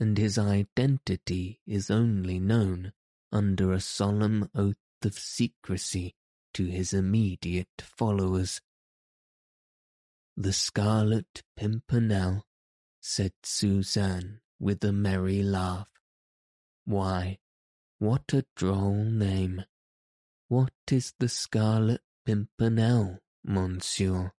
and 0.00 0.16
his 0.16 0.38
identity 0.38 1.60
is 1.66 1.90
only 1.90 2.38
known 2.38 2.92
under 3.32 3.72
a 3.72 3.80
solemn 3.80 4.48
oath 4.54 4.76
of 5.04 5.14
secrecy 5.14 6.14
to 6.54 6.66
his 6.66 6.92
immediate 6.92 7.82
followers. 7.82 8.60
The 10.36 10.52
Scarlet 10.52 11.42
Pimpernel, 11.56 12.44
said 13.00 13.32
Suzanne 13.42 14.40
with 14.58 14.82
a 14.84 14.92
merry 14.92 15.42
laugh. 15.42 15.88
Why, 16.84 17.38
what 17.98 18.32
a 18.32 18.44
droll 18.54 19.04
name. 19.04 19.64
What 20.48 20.72
is 20.90 21.14
the 21.18 21.28
Scarlet 21.28 22.02
Pimpernel, 22.24 23.18
monsieur? 23.44 24.32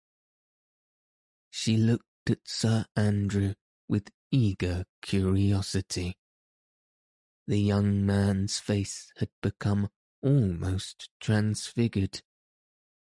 She 1.49 1.77
looked 1.77 2.29
at 2.29 2.39
Sir 2.45 2.85
Andrew 2.95 3.55
with 3.87 4.09
eager 4.31 4.85
curiosity. 5.01 6.17
The 7.47 7.59
young 7.59 8.05
man's 8.05 8.59
face 8.59 9.11
had 9.17 9.29
become 9.41 9.89
almost 10.21 11.09
transfigured. 11.21 12.21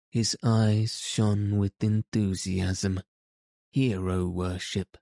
His 0.10 0.36
eyes 0.44 1.00
shone 1.00 1.58
with 1.58 1.74
enthusiasm, 1.84 3.02
hero 3.72 4.28
worship, 4.28 4.98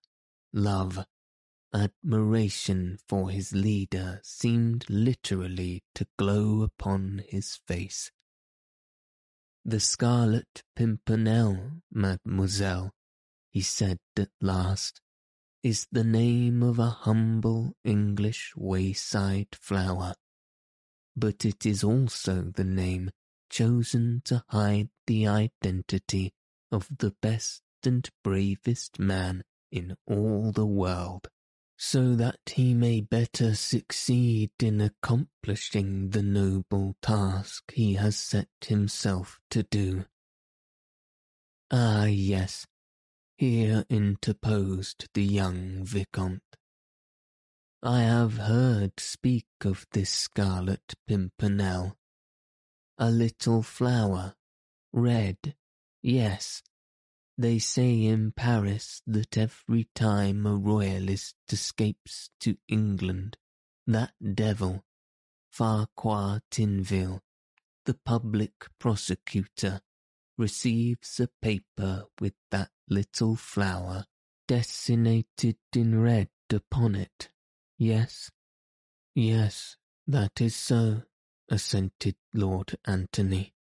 love, 0.52 1.06
admiration 1.74 2.98
for 3.08 3.30
his 3.30 3.54
leader 3.54 4.20
seemed 4.24 4.86
literally 4.90 5.84
to 5.96 6.08
glow 6.18 6.64
upon 6.64 7.24
his 7.30 7.56
face. 7.68 8.12
The 9.64 9.80
Scarlet 9.80 10.64
Pimpernel, 10.76 11.84
mademoiselle, 11.90 12.92
he 13.50 13.62
said 13.62 14.00
at 14.18 14.32
last, 14.42 15.02
is 15.64 15.88
the 15.92 16.04
name 16.04 16.64
of 16.64 16.80
a 16.80 16.90
humble 16.90 17.76
English 17.84 18.54
wayside 18.56 19.48
flower, 19.54 20.14
but 21.16 21.46
it 21.46 21.66
is 21.66 21.84
also 21.84 22.52
the 22.56 22.64
name 22.64 23.12
chosen 23.50 24.22
to 24.26 24.44
hide 24.48 24.90
the 25.08 25.28
identity 25.28 26.34
of 26.72 26.88
the 26.98 27.14
best 27.22 27.62
and 27.84 28.10
bravest 28.24 28.98
man 28.98 29.44
in 29.72 29.96
all 30.08 30.52
the 30.52 30.66
world, 30.66 31.28
so 31.78 32.16
that 32.16 32.40
he 32.46 32.74
may 32.74 33.02
better 33.02 33.54
succeed 33.56 34.52
in 34.60 34.82
accomplishing 34.82 36.10
the 36.10 36.24
noble 36.24 36.96
task 37.02 37.72
he 37.74 37.96
has 37.96 38.16
set 38.16 38.50
himself 38.66 39.40
to 39.50 39.64
do. 39.64 40.06
Ah, 41.70 42.06
yes, 42.06 42.66
here 43.42 43.84
interposed 43.90 45.08
the 45.16 45.24
young 45.24 45.84
Vicomte. 45.84 46.44
I 47.82 48.02
have 48.02 48.38
heard 48.38 49.00
speak 49.00 49.48
of 49.66 49.88
this 49.94 50.12
scarlet 50.12 50.94
pimpernel. 51.08 51.98
A 53.00 53.10
little 53.10 53.64
flower, 53.64 54.36
red, 54.94 55.56
yes. 56.04 56.62
They 57.36 57.58
say 57.58 58.04
in 58.04 58.32
Paris 58.32 59.02
that 59.08 59.36
every 59.36 59.88
time 59.96 60.46
a 60.46 60.56
royalist 60.56 61.34
escapes 61.52 62.30
to 62.42 62.58
England, 62.68 63.38
that 63.88 64.14
devil, 64.36 64.84
Foucquier 65.52 66.42
Tinville, 66.52 67.22
the 67.88 67.96
public 68.06 68.68
prosecutor, 68.78 69.82
receives 70.42 71.20
a 71.20 71.30
paper 71.40 72.04
with 72.20 72.34
that 72.50 72.72
little 72.90 73.36
flower 73.36 74.04
designated 74.48 75.58
in 75.76 76.02
red 76.02 76.30
upon 76.52 76.96
it. 76.96 77.30
Yes, 77.78 78.32
yes, 79.14 79.78
that 80.08 80.42
is 80.42 80.56
so, 80.56 81.04
assented 81.48 82.16
Lord 82.34 82.76
Antony. 82.86 83.54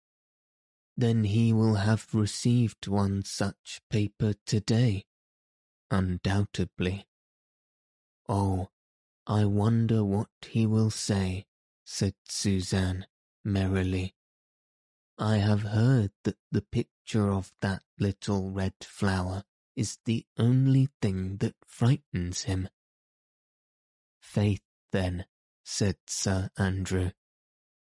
Then 0.97 1.23
he 1.25 1.53
will 1.53 1.75
have 1.75 2.15
received 2.15 2.87
one 2.87 3.23
such 3.25 3.79
paper 3.91 4.33
today, 4.47 5.05
undoubtedly. 5.91 7.05
Oh, 8.27 8.69
I 9.27 9.45
wonder 9.45 10.03
what 10.03 10.29
he 10.49 10.65
will 10.65 10.89
say, 10.89 11.45
said 11.85 12.15
Suzanne 12.27 13.05
merrily. 13.45 14.15
I 15.21 15.37
have 15.37 15.61
heard 15.61 16.13
that 16.23 16.37
the 16.51 16.63
picture 16.63 17.29
of 17.29 17.53
that 17.61 17.83
little 17.99 18.49
red 18.49 18.73
flower 18.81 19.43
is 19.75 19.99
the 20.05 20.25
only 20.35 20.89
thing 20.99 21.37
that 21.37 21.53
frightens 21.63 22.41
him. 22.43 22.67
Faith, 24.19 24.63
then, 24.91 25.27
said 25.63 25.97
Sir 26.07 26.49
Andrew, 26.57 27.11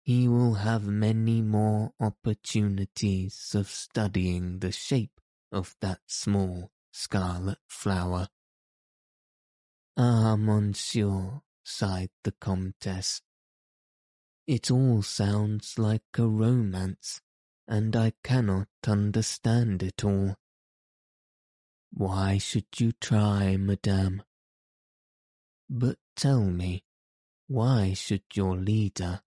he 0.01 0.27
will 0.27 0.55
have 0.55 0.87
many 0.87 1.43
more 1.43 1.93
opportunities 1.99 3.53
of 3.53 3.69
studying 3.69 4.57
the 4.57 4.71
shape 4.71 5.21
of 5.51 5.75
that 5.81 5.99
small 6.07 6.71
scarlet 6.91 7.59
flower. 7.67 8.29
Ah, 9.95 10.35
monsieur, 10.35 11.41
sighed 11.63 12.09
the 12.23 12.31
Comtesse, 12.31 13.21
it 14.49 14.71
all 14.71 15.03
sounds 15.03 15.77
like 15.77 16.17
a 16.17 16.25
romance, 16.25 17.21
and 17.67 17.95
I 17.95 18.13
cannot 18.23 18.67
understand 18.87 19.83
it 19.83 20.03
all. 20.03 20.37
Why 21.93 22.39
should 22.39 22.65
you 22.79 22.93
try, 22.93 23.57
madame? 23.57 24.23
But 25.69 25.97
tell 26.15 26.45
me, 26.45 26.83
why 27.45 27.93
should 27.93 28.23
your 28.33 28.57
leader, 28.57 29.21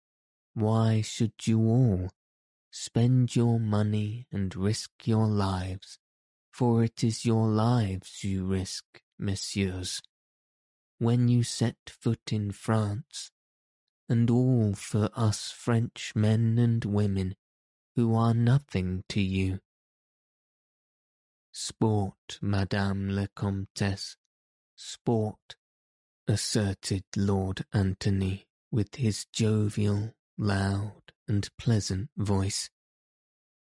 why 0.55 1.01
should 1.01 1.49
you 1.49 1.63
all, 1.67 2.11
spend 2.71 3.35
your 3.35 3.59
money 3.59 4.29
and 4.31 4.55
risk 4.55 4.93
your 5.05 5.27
lives, 5.27 5.99
for 6.53 6.85
it 6.85 7.03
is 7.03 7.25
your 7.25 7.49
lives 7.49 8.23
you 8.23 8.45
risk, 8.45 8.85
messieurs, 9.19 10.01
when 10.99 11.27
you 11.27 11.43
set 11.43 11.77
foot 11.91 12.33
in 12.33 12.53
France 12.53 13.33
and 14.09 14.31
all 14.31 14.75
for 14.75 15.11
us 15.15 15.51
French 15.51 16.13
men 16.15 16.59
and 16.59 16.85
women 16.85 17.37
who 17.95 18.15
are 18.15 18.35
nothing 18.35 19.05
to 19.09 19.21
you. 19.21 19.61
Sport, 21.53 22.39
Madame 22.41 23.09
la 23.11 23.27
Comtesse, 23.35 24.17
sport, 24.77 25.57
asserted 26.27 27.05
Lord 27.17 27.65
Antony 27.73 28.47
with 28.71 28.95
his 28.97 29.27
jovial, 29.33 30.15
loud, 30.37 31.03
and 31.27 31.49
pleasant 31.59 32.11
voice. 32.17 32.71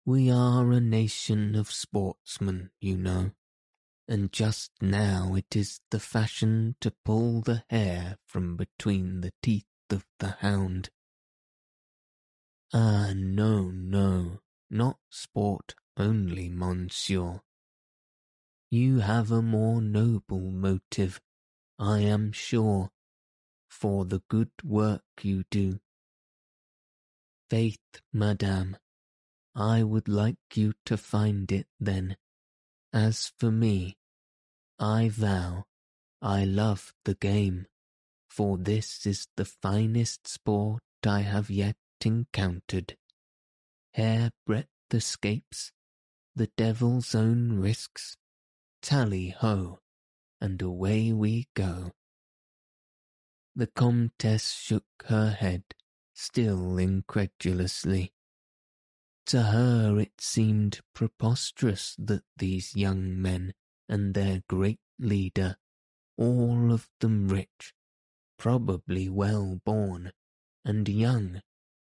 We 0.04 0.30
are 0.30 0.70
a 0.72 0.80
nation 0.80 1.54
of 1.54 1.70
sportsmen, 1.70 2.70
you 2.80 2.96
know, 2.96 3.32
and 4.08 4.32
just 4.32 4.72
now 4.80 5.34
it 5.34 5.54
is 5.54 5.80
the 5.90 6.00
fashion 6.00 6.76
to 6.80 6.92
pull 7.04 7.40
the 7.40 7.64
hair 7.70 8.18
from 8.26 8.56
between 8.56 9.20
the 9.20 9.32
teeth 9.42 9.66
of 9.92 10.04
the 10.18 10.36
hound. 10.40 10.90
Ah, 12.72 13.12
no, 13.14 13.70
no, 13.70 14.40
not 14.70 14.98
sport 15.10 15.74
only, 15.96 16.48
monsieur. 16.48 17.40
You 18.70 18.98
have 18.98 19.30
a 19.30 19.42
more 19.42 19.80
noble 19.80 20.50
motive, 20.50 21.20
I 21.78 22.00
am 22.00 22.32
sure, 22.32 22.90
for 23.68 24.04
the 24.04 24.22
good 24.28 24.50
work 24.64 25.04
you 25.22 25.44
do. 25.50 25.80
Faith, 27.48 28.02
madame, 28.12 28.76
I 29.54 29.82
would 29.82 30.08
like 30.08 30.38
you 30.54 30.74
to 30.86 30.96
find 30.96 31.50
it 31.52 31.68
then. 31.78 32.16
As 32.92 33.32
for 33.38 33.50
me, 33.50 33.96
I 34.78 35.08
vow 35.08 35.64
I 36.20 36.44
love 36.44 36.92
the 37.04 37.14
game 37.14 37.66
for 38.36 38.58
this 38.58 39.06
is 39.06 39.28
the 39.38 39.46
finest 39.46 40.28
sport 40.28 40.82
I 41.06 41.20
have 41.20 41.48
yet 41.48 41.76
encountered. 42.04 42.94
Hair-breadth 43.94 44.68
escapes, 44.92 45.72
the 46.34 46.50
devil's 46.54 47.14
own 47.14 47.58
risks, 47.58 48.18
tally-ho, 48.82 49.78
and 50.38 50.60
away 50.60 51.14
we 51.14 51.48
go. 51.54 51.92
The 53.54 53.68
Comtesse 53.68 54.52
shook 54.52 54.84
her 55.06 55.30
head, 55.30 55.62
still 56.12 56.76
incredulously. 56.76 58.12
To 59.28 59.44
her 59.44 59.98
it 59.98 60.20
seemed 60.20 60.80
preposterous 60.92 61.96
that 61.98 62.24
these 62.36 62.76
young 62.76 63.20
men 63.20 63.54
and 63.88 64.12
their 64.12 64.42
great 64.46 64.80
leader, 64.98 65.56
all 66.18 66.70
of 66.70 66.90
them 67.00 67.28
rich, 67.28 67.72
probably 68.38 69.08
well 69.08 69.60
born 69.64 70.12
and 70.64 70.88
young, 70.88 71.40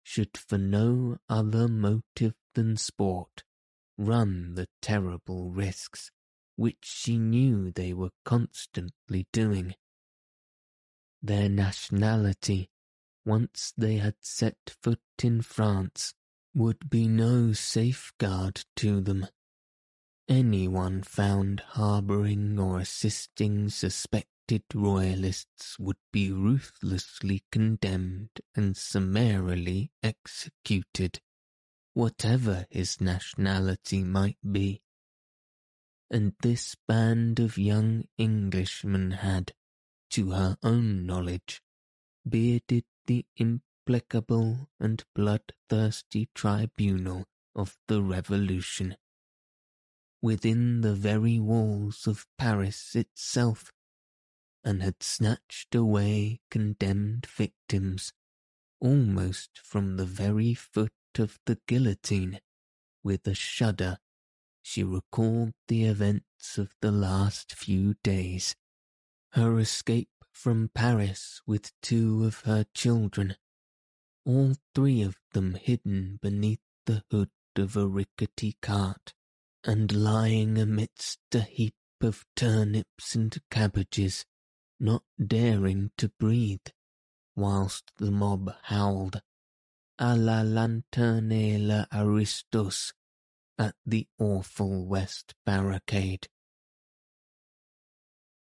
should 0.03 0.37
for 0.37 0.57
no 0.57 1.17
other 1.29 1.67
motive 1.67 2.33
than 2.53 2.77
sport 2.77 3.43
run 3.97 4.55
the 4.55 4.67
terrible 4.81 5.51
risks 5.51 6.11
which 6.55 6.79
she 6.81 7.17
knew 7.17 7.71
they 7.71 7.93
were 7.93 8.11
constantly 8.25 9.27
doing. 9.31 9.75
Their 11.21 11.49
nationality, 11.49 12.69
once 13.25 13.73
they 13.77 13.97
had 13.97 14.15
set 14.21 14.75
foot 14.81 15.01
in 15.23 15.41
France, 15.41 16.13
would 16.53 16.89
be 16.89 17.07
no 17.07 17.53
safeguard 17.53 18.63
to 18.77 19.01
them. 19.01 19.27
Anyone 20.27 21.03
found 21.03 21.61
harbouring 21.71 22.59
or 22.59 22.79
assisting 22.79 23.69
suspected 23.69 24.30
royalists 24.73 25.79
would 25.79 25.97
be 26.11 26.31
ruthlessly 26.31 27.43
condemned 27.51 28.41
and 28.55 28.75
summarily 28.75 29.91
executed, 30.03 31.21
whatever 31.93 32.65
his 32.69 32.99
nationality 32.99 34.03
might 34.03 34.37
be. 34.49 34.81
And 36.09 36.33
this 36.41 36.75
band 36.87 37.39
of 37.39 37.57
young 37.57 38.05
Englishmen 38.19 39.11
had, 39.11 39.53
to 40.11 40.31
her 40.31 40.57
own 40.61 41.05
knowledge, 41.05 41.61
bearded 42.27 42.83
the 43.05 43.25
implacable 43.37 44.69
and 44.79 45.03
bloodthirsty 45.15 46.29
tribunal 46.35 47.25
of 47.55 47.77
the 47.87 48.01
Revolution. 48.01 48.97
Within 50.21 50.81
the 50.81 50.93
very 50.93 51.39
walls 51.39 52.05
of 52.05 52.27
Paris 52.37 52.95
itself, 52.95 53.71
and 54.63 54.83
had 54.83 55.01
snatched 55.01 55.73
away 55.75 56.39
condemned 56.49 57.25
victims 57.25 58.13
almost 58.81 59.59
from 59.63 59.95
the 59.95 60.05
very 60.05 60.53
foot 60.53 60.91
of 61.17 61.39
the 61.45 61.59
guillotine. 61.67 62.39
With 63.03 63.25
a 63.27 63.35
shudder, 63.35 63.99
she 64.61 64.83
recalled 64.83 65.53
the 65.67 65.85
events 65.85 66.57
of 66.57 66.75
the 66.81 66.91
last 66.91 67.53
few 67.53 67.95
days. 68.03 68.55
Her 69.33 69.59
escape 69.59 70.09
from 70.31 70.69
Paris 70.73 71.41
with 71.45 71.71
two 71.81 72.25
of 72.25 72.41
her 72.41 72.65
children, 72.73 73.35
all 74.25 74.55
three 74.75 75.01
of 75.01 75.17
them 75.33 75.55
hidden 75.55 76.19
beneath 76.21 76.61
the 76.85 77.03
hood 77.11 77.31
of 77.55 77.75
a 77.75 77.87
rickety 77.87 78.57
cart, 78.61 79.13
and 79.63 79.91
lying 79.91 80.57
amidst 80.57 81.19
a 81.33 81.41
heap 81.41 81.75
of 82.01 82.25
turnips 82.35 83.15
and 83.15 83.37
cabbages, 83.49 84.25
not 84.81 85.03
daring 85.23 85.91
to 85.95 86.09
breathe, 86.09 86.65
whilst 87.35 87.91
the 87.97 88.09
mob 88.09 88.51
howled, 88.63 89.21
a 89.99 90.17
la 90.17 90.41
lanterne 90.41 91.67
la 91.67 91.85
aristos, 91.93 92.91
at 93.59 93.75
the 93.85 94.07
awful 94.17 94.85
west 94.87 95.35
barricade. 95.45 96.27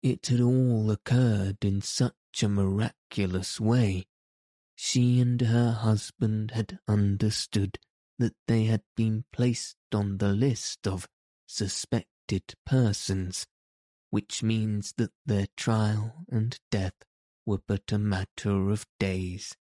It 0.03 0.28
had 0.28 0.41
all 0.41 0.91
occurred 0.91 1.62
in 1.62 1.82
such 1.82 2.14
a 2.43 2.49
miraculous 2.49 3.61
way. 3.61 4.07
She 4.74 5.20
and 5.20 5.38
her 5.43 5.72
husband 5.72 6.53
had 6.53 6.78
understood 6.88 7.78
that 8.18 8.34
they 8.47 8.64
had 8.64 8.82
been 8.97 9.24
placed 9.30 9.76
on 9.93 10.16
the 10.16 10.32
list 10.32 10.86
of 10.86 11.07
suspected 11.47 12.55
persons, 12.64 13.47
which 14.11 14.43
means 14.43 14.95
that 14.97 15.13
their 15.25 15.47
trial 15.57 16.25
and 16.31 16.59
death 16.71 16.95
were 17.47 17.61
but 17.67 17.91
a 17.93 17.99
matter 17.99 18.71
of 18.71 18.87
days, 18.99 19.57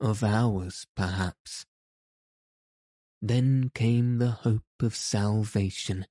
of 0.00 0.22
hours 0.22 0.86
perhaps. 0.96 1.66
Then 3.20 3.70
came 3.74 4.18
the 4.18 4.30
hope 4.30 4.62
of 4.80 4.94
salvation, 4.94 6.06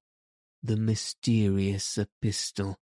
the 0.61 0.77
mysterious 0.77 1.97
epistle 1.97 2.77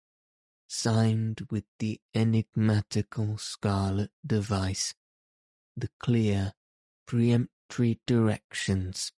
signed 0.66 1.46
with 1.50 1.64
the 1.78 2.00
enigmatical 2.14 3.38
scarlet 3.38 4.10
device, 4.26 4.94
the 5.76 5.90
clear, 6.00 6.52
peremptory 7.06 8.00
directions, 8.06 9.12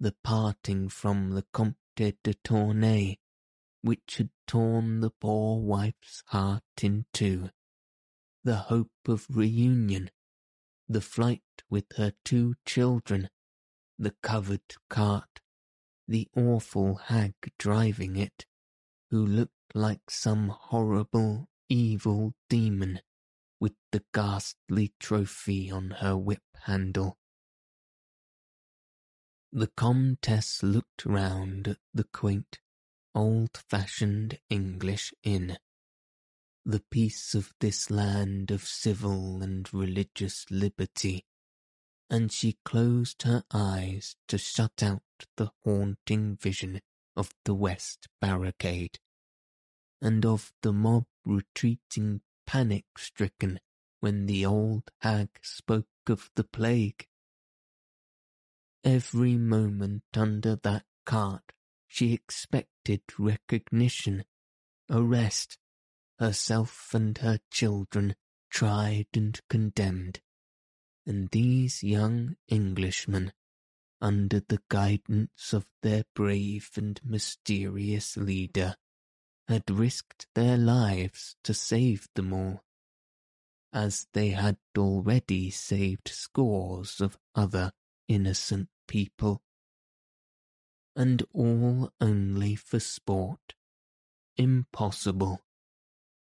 the 0.00 0.14
parting 0.24 0.88
from 0.88 1.30
the 1.30 1.44
Comte 1.52 1.76
de 1.96 2.34
Tournay, 2.42 3.18
which 3.82 4.16
had 4.16 4.30
torn 4.46 5.00
the 5.00 5.10
poor 5.10 5.60
wife's 5.60 6.22
heart 6.26 6.62
in 6.82 7.06
two, 7.12 7.50
the 8.44 8.56
hope 8.56 8.90
of 9.06 9.26
reunion, 9.28 10.10
the 10.88 11.00
flight 11.00 11.42
with 11.68 11.84
her 11.96 12.12
two 12.24 12.54
children, 12.64 13.28
the 13.98 14.14
covered 14.22 14.74
cart, 14.88 15.40
the 16.06 16.28
awful 16.36 16.96
hag 16.96 17.34
driving 17.58 18.16
it, 18.16 18.46
who 19.10 19.24
looked 19.24 19.52
like 19.74 20.10
some 20.10 20.48
horrible, 20.48 21.48
evil 21.68 22.34
demon 22.48 23.00
with 23.60 23.74
the 23.92 24.02
ghastly 24.14 24.92
trophy 24.98 25.70
on 25.70 25.90
her 26.00 26.16
whip 26.16 26.42
handle. 26.64 27.18
The 29.52 29.66
Comtesse 29.68 30.62
looked 30.62 31.04
round 31.04 31.68
at 31.68 31.78
the 31.92 32.04
quaint, 32.04 32.60
old-fashioned 33.18 34.38
English 34.48 35.12
inn. 35.24 35.58
The 36.64 36.82
peace 36.88 37.34
of 37.34 37.52
this 37.58 37.90
land 37.90 38.52
of 38.52 38.62
civil 38.62 39.42
and 39.42 39.68
religious 39.74 40.46
liberty, 40.50 41.24
and 42.08 42.30
she 42.30 42.58
closed 42.64 43.22
her 43.22 43.42
eyes 43.52 44.14
to 44.28 44.38
shut 44.38 44.84
out 44.84 45.02
the 45.36 45.50
haunting 45.64 46.36
vision 46.36 46.80
of 47.16 47.34
the 47.44 47.54
West 47.54 48.06
Barricade 48.20 49.00
and 50.00 50.24
of 50.24 50.52
the 50.62 50.72
mob 50.72 51.06
retreating 51.24 52.20
panic-stricken 52.46 53.58
when 53.98 54.26
the 54.26 54.46
old 54.46 54.84
hag 55.00 55.30
spoke 55.42 55.88
of 56.08 56.30
the 56.36 56.44
plague. 56.44 57.08
Every 58.84 59.36
moment 59.36 60.04
under 60.14 60.54
that 60.62 60.84
cart 61.04 61.42
she 61.88 62.12
expected 62.12 63.00
recognition, 63.18 64.24
arrest, 64.90 65.58
herself 66.18 66.94
and 66.94 67.18
her 67.18 67.40
children 67.50 68.14
tried 68.50 69.06
and 69.14 69.40
condemned, 69.48 70.20
and 71.06 71.30
these 71.30 71.82
young 71.82 72.36
Englishmen, 72.50 73.32
under 74.00 74.40
the 74.40 74.60
guidance 74.68 75.52
of 75.52 75.66
their 75.82 76.04
brave 76.14 76.70
and 76.76 77.00
mysterious 77.04 78.16
leader, 78.16 78.76
had 79.48 79.68
risked 79.70 80.26
their 80.34 80.56
lives 80.56 81.34
to 81.42 81.54
save 81.54 82.06
them 82.14 82.32
all, 82.32 82.62
as 83.72 84.06
they 84.12 84.30
had 84.30 84.58
already 84.76 85.50
saved 85.50 86.08
scores 86.08 87.00
of 87.00 87.18
other 87.34 87.72
innocent 88.06 88.68
people. 88.86 89.42
And 90.98 91.22
all 91.32 91.92
only 92.00 92.56
for 92.56 92.80
sport. 92.80 93.54
Impossible. 94.36 95.44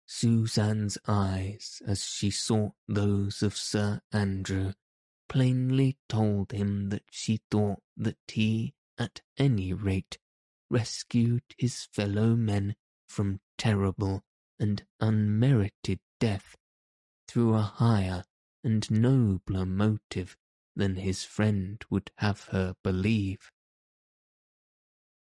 Suzanne's 0.07 0.97
eyes, 1.07 1.83
as 1.85 2.03
she 2.03 2.31
sought 2.31 2.73
those 2.87 3.43
of 3.43 3.55
Sir 3.55 4.01
Andrew, 4.11 4.73
plainly 5.29 5.99
told 6.09 6.51
him 6.51 6.89
that 6.89 7.03
she 7.11 7.41
thought 7.51 7.83
that 7.95 8.17
he, 8.27 8.73
at 8.97 9.21
any 9.37 9.71
rate, 9.71 10.17
rescued 10.71 11.43
his 11.59 11.83
fellow 11.93 12.35
men 12.35 12.75
from 13.07 13.41
terrible 13.59 14.23
and 14.59 14.83
unmerited 14.99 15.99
death 16.19 16.55
through 17.27 17.53
a 17.53 17.61
higher 17.61 18.23
and 18.63 18.89
nobler 18.89 19.67
motive 19.67 20.35
than 20.75 20.95
his 20.95 21.23
friend 21.23 21.85
would 21.91 22.09
have 22.17 22.45
her 22.45 22.75
believe. 22.83 23.51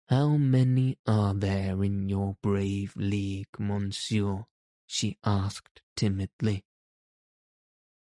How 0.10 0.38
many 0.38 0.98
are 1.06 1.34
there 1.34 1.84
in 1.84 2.10
your 2.10 2.36
brave 2.42 2.96
league, 2.96 3.60
monsieur? 3.60 4.46
she 4.88 5.18
asked 5.24 5.82
timidly. 5.96 6.66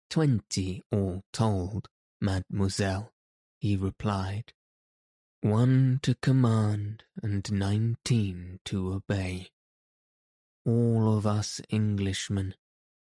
Twenty 0.09 0.81
all 0.91 1.23
told, 1.31 1.87
mademoiselle, 2.19 3.13
he 3.59 3.75
replied. 3.75 4.53
One 5.41 5.99
to 6.01 6.15
command 6.15 7.03
and 7.21 7.49
nineteen 7.51 8.59
to 8.65 8.93
obey 8.93 9.51
all 10.65 11.17
of 11.17 11.25
us 11.25 11.61
Englishmen, 11.71 12.55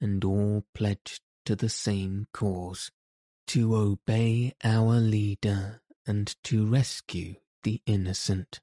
and 0.02 0.24
all 0.24 0.66
pledged 0.74 1.22
to 1.46 1.56
the 1.56 1.70
same 1.70 2.28
cause, 2.34 2.92
to 3.48 3.76
obey 3.76 4.54
our 4.64 5.00
leader 5.00 5.82
and 6.08 6.36
to 6.44 6.66
rescue 6.66 7.36
the 7.64 7.82
innocent. 7.86 8.62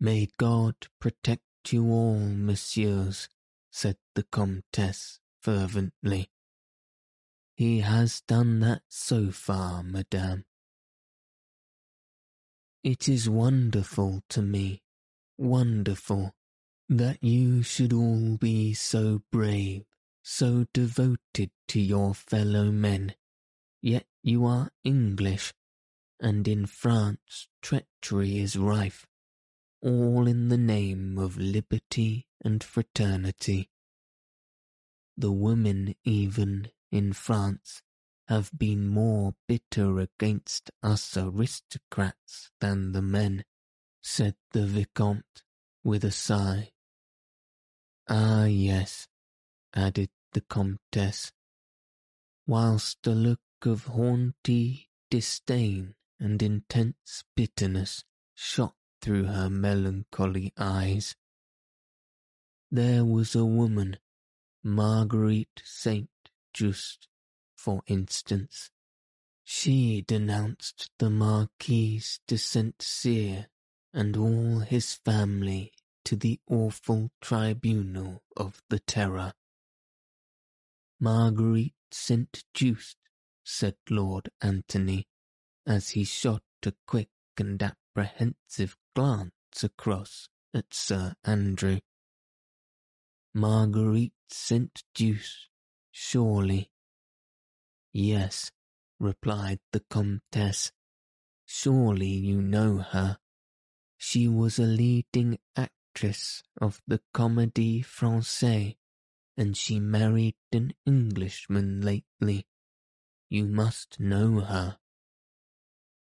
May 0.00 0.28
God 0.36 0.74
protect 1.00 1.42
you 1.72 1.90
all, 1.90 2.20
messieurs, 2.20 3.28
said 3.70 3.96
the 4.14 4.22
Comtesse 4.22 5.18
fervently. 5.40 6.30
He 7.56 7.80
has 7.80 8.20
done 8.20 8.60
that 8.60 8.82
so 8.88 9.32
far, 9.32 9.82
madame. 9.82 10.44
It 12.84 13.08
is 13.08 13.28
wonderful 13.28 14.22
to 14.28 14.40
me, 14.40 14.82
wonderful, 15.36 16.32
that 16.88 17.22
you 17.22 17.64
should 17.64 17.92
all 17.92 18.36
be 18.36 18.74
so 18.74 19.22
brave, 19.32 19.84
so 20.22 20.66
devoted 20.72 21.50
to 21.66 21.80
your 21.80 22.14
fellow 22.14 22.70
men, 22.70 23.16
yet 23.82 24.06
you 24.22 24.44
are 24.46 24.70
English, 24.84 25.52
and 26.20 26.46
in 26.46 26.66
France 26.66 27.48
treachery 27.60 28.38
is 28.38 28.56
rife, 28.56 29.08
all 29.82 30.26
in 30.26 30.48
the 30.48 30.58
name 30.58 31.18
of 31.18 31.36
liberty 31.36 32.26
and 32.44 32.62
fraternity. 32.62 33.70
The 35.16 35.32
women 35.32 35.94
even 36.04 36.70
in 36.90 37.12
France 37.12 37.82
have 38.28 38.50
been 38.56 38.86
more 38.86 39.34
bitter 39.46 39.98
against 39.98 40.70
us 40.82 41.16
aristocrats 41.16 42.50
than 42.60 42.92
the 42.92 43.02
men, 43.02 43.44
said 44.02 44.36
the 44.52 44.66
Vicomte 44.66 45.42
with 45.82 46.04
a 46.04 46.10
sigh. 46.12 46.72
Ah, 48.08 48.44
yes, 48.44 49.08
added 49.74 50.10
the 50.32 50.40
Comtesse, 50.42 51.32
whilst 52.46 53.06
a 53.06 53.10
look 53.10 53.40
of 53.62 53.86
haughty 53.86 54.88
disdain 55.10 55.94
and 56.20 56.42
intense 56.42 57.24
bitterness 57.34 58.04
shot 58.34 58.77
through 59.00 59.24
her 59.24 59.48
melancholy 59.48 60.52
eyes. 60.58 61.16
There 62.70 63.04
was 63.04 63.34
a 63.34 63.44
woman, 63.44 63.98
Marguerite 64.62 65.62
Saint 65.64 66.10
Just, 66.52 67.08
for 67.56 67.82
instance. 67.86 68.70
She 69.44 70.02
denounced 70.02 70.90
the 70.98 71.08
Marquis 71.08 72.02
de 72.26 72.36
Saint 72.36 72.82
Cyr 72.82 73.46
and 73.94 74.16
all 74.16 74.60
his 74.60 74.94
family 74.94 75.72
to 76.04 76.16
the 76.16 76.40
awful 76.48 77.10
tribunal 77.20 78.22
of 78.36 78.62
the 78.68 78.78
terror. 78.78 79.32
Marguerite 81.00 81.74
St. 81.90 82.44
Just, 82.52 82.96
said 83.44 83.76
Lord 83.88 84.30
Antony, 84.42 85.06
as 85.66 85.90
he 85.90 86.04
shot 86.04 86.42
a 86.66 86.72
quick 86.86 87.10
and 87.38 87.62
apprehensive 87.62 88.76
glance 88.98 89.62
across 89.62 90.28
at 90.52 90.74
Sir 90.74 91.14
Andrew. 91.24 91.78
Marguerite 93.32 94.12
St. 94.28 94.82
Just, 94.92 95.50
surely. 95.92 96.72
Yes, 97.92 98.50
replied 98.98 99.60
the 99.70 99.84
Comtesse. 99.88 100.72
Surely 101.46 102.08
you 102.08 102.42
know 102.42 102.78
her. 102.78 103.18
She 103.98 104.26
was 104.26 104.58
a 104.58 104.64
leading 104.64 105.38
actress 105.54 106.42
of 106.60 106.82
the 106.88 107.00
Comédie 107.14 107.84
Française 107.84 108.74
and 109.36 109.56
she 109.56 109.78
married 109.78 110.34
an 110.50 110.72
Englishman 110.84 111.82
lately. 111.82 112.48
You 113.30 113.46
must 113.46 114.00
know 114.00 114.40
her. 114.40 114.78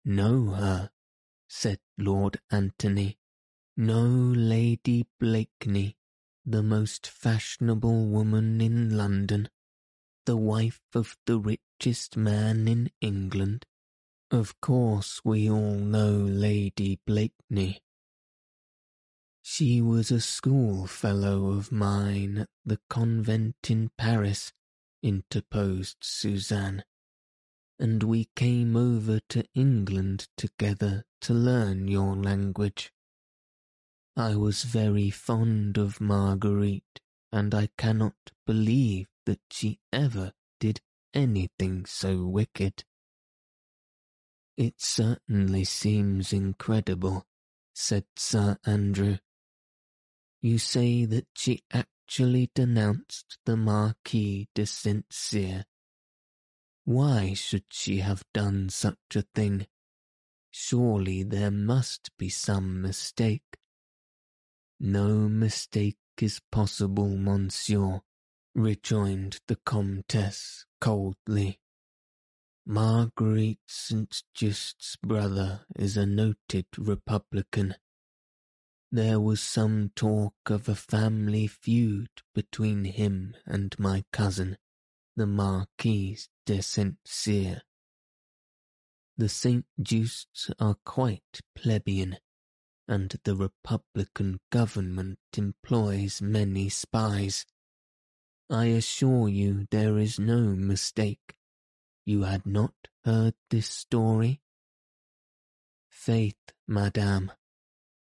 Know 0.04 0.48
her, 0.56 0.90
said 1.54 1.80
Lord 1.98 2.40
Antony. 2.50 3.18
Know 3.76 4.08
Lady 4.08 5.06
Blakeney, 5.20 5.98
the 6.46 6.64
most 6.64 7.06
fashionable 7.06 8.08
woman 8.08 8.62
in 8.62 8.96
London, 8.96 9.50
the 10.26 10.38
wife 10.38 10.80
of 10.96 11.18
the 11.26 11.38
richest 11.38 12.16
man 12.16 12.70
in 12.70 12.90
England. 13.02 13.66
Of 14.32 14.62
course 14.62 15.20
we 15.26 15.50
all 15.50 15.76
know 15.76 16.12
Lady 16.12 17.02
Blakeney. 17.06 17.82
She 19.42 19.82
was 19.82 20.10
a 20.10 20.22
schoolfellow 20.22 21.48
of 21.48 21.70
mine 21.70 22.38
at 22.38 22.50
the 22.66 22.80
convent 22.90 23.70
in 23.70 23.92
Paris, 23.98 24.54
interposed 25.04 25.98
Suzanne, 26.00 26.86
and 27.82 28.04
we 28.04 28.30
came 28.36 28.78
over 28.78 29.20
to 29.28 29.44
England 29.56 30.28
together 30.38 31.04
to 31.20 31.34
learn 31.34 31.88
your 31.88 32.16
language. 32.16 32.94
I 34.16 34.36
was 34.36 34.64
very 34.64 35.10
fond 35.10 35.80
of 35.80 36.00
Marguerite, 36.00 37.02
and 37.32 37.56
I 37.56 37.70
cannot 37.80 38.14
believe 38.46 39.08
that 39.26 39.40
she 39.50 39.80
ever 39.92 40.32
did 40.60 40.80
anything 41.12 41.86
so 41.88 42.26
wicked. 42.28 42.84
It 44.58 44.76
certainly 44.78 45.64
seems 45.64 46.32
incredible, 46.32 47.26
said 47.74 48.06
Sir 48.16 48.60
Andrew. 48.64 49.18
You 50.40 50.60
say 50.60 51.06
that 51.06 51.26
she 51.36 51.64
actually 51.74 52.52
denounced 52.54 53.40
the 53.46 53.58
Marquis 53.58 54.50
de 54.54 54.68
St. 54.68 55.06
Cyr. 55.10 55.66
Why 56.84 57.34
should 57.34 57.66
she 57.70 58.00
have 58.00 58.24
done 58.34 58.70
such 58.70 59.16
a 59.16 59.24
thing? 59.36 59.68
Surely 60.50 61.24
there 61.24 61.52
must 61.52 62.10
be 62.18 62.30
some 62.30 62.82
mistake. 62.82 63.58
No 64.80 65.30
mistake 65.30 65.98
is 66.20 66.42
possible, 66.52 67.16
monsieur, 67.18 68.02
rejoined 68.56 69.40
the 69.48 69.58
Comtesse 69.58 70.66
coldly. 70.80 71.60
Marguerite 72.66 73.60
St. 73.68 74.24
Just's 74.34 74.96
brother 74.98 75.66
is 75.76 75.98
a 75.98 76.06
noted 76.06 76.66
Republican 76.78 77.76
there 78.94 79.22
was 79.22 79.40
some 79.40 79.90
talk 79.96 80.34
of 80.48 80.68
a 80.68 80.76
family 80.76 81.48
feud 81.48 82.10
between 82.36 82.84
him 82.84 83.34
and 83.46 83.74
my 83.80 84.04
cousin, 84.12 84.58
the 85.16 85.28
Marquis 85.28 86.18
de 86.46 86.62
Saint 86.62 86.98
Cyr. 87.06 87.62
The 89.18 89.30
St. 89.30 89.66
Justs 89.82 90.50
are 90.60 90.78
quite 90.86 91.42
plebeian, 91.56 92.18
and 92.88 93.14
the 93.24 93.36
Republican 93.36 94.40
government 94.50 95.20
employs 95.38 96.22
many 96.22 96.70
spies. 96.70 97.46
I 98.50 98.66
assure 98.66 99.28
you 99.28 99.68
there 99.70 99.98
is 99.98 100.18
no 100.20 100.56
mistake. 100.56 101.36
You 102.06 102.24
had 102.24 102.46
not 102.46 102.74
heard 103.06 103.36
this 103.50 103.68
story? 103.70 104.42
Faith, 105.90 106.54
madame, 106.68 107.32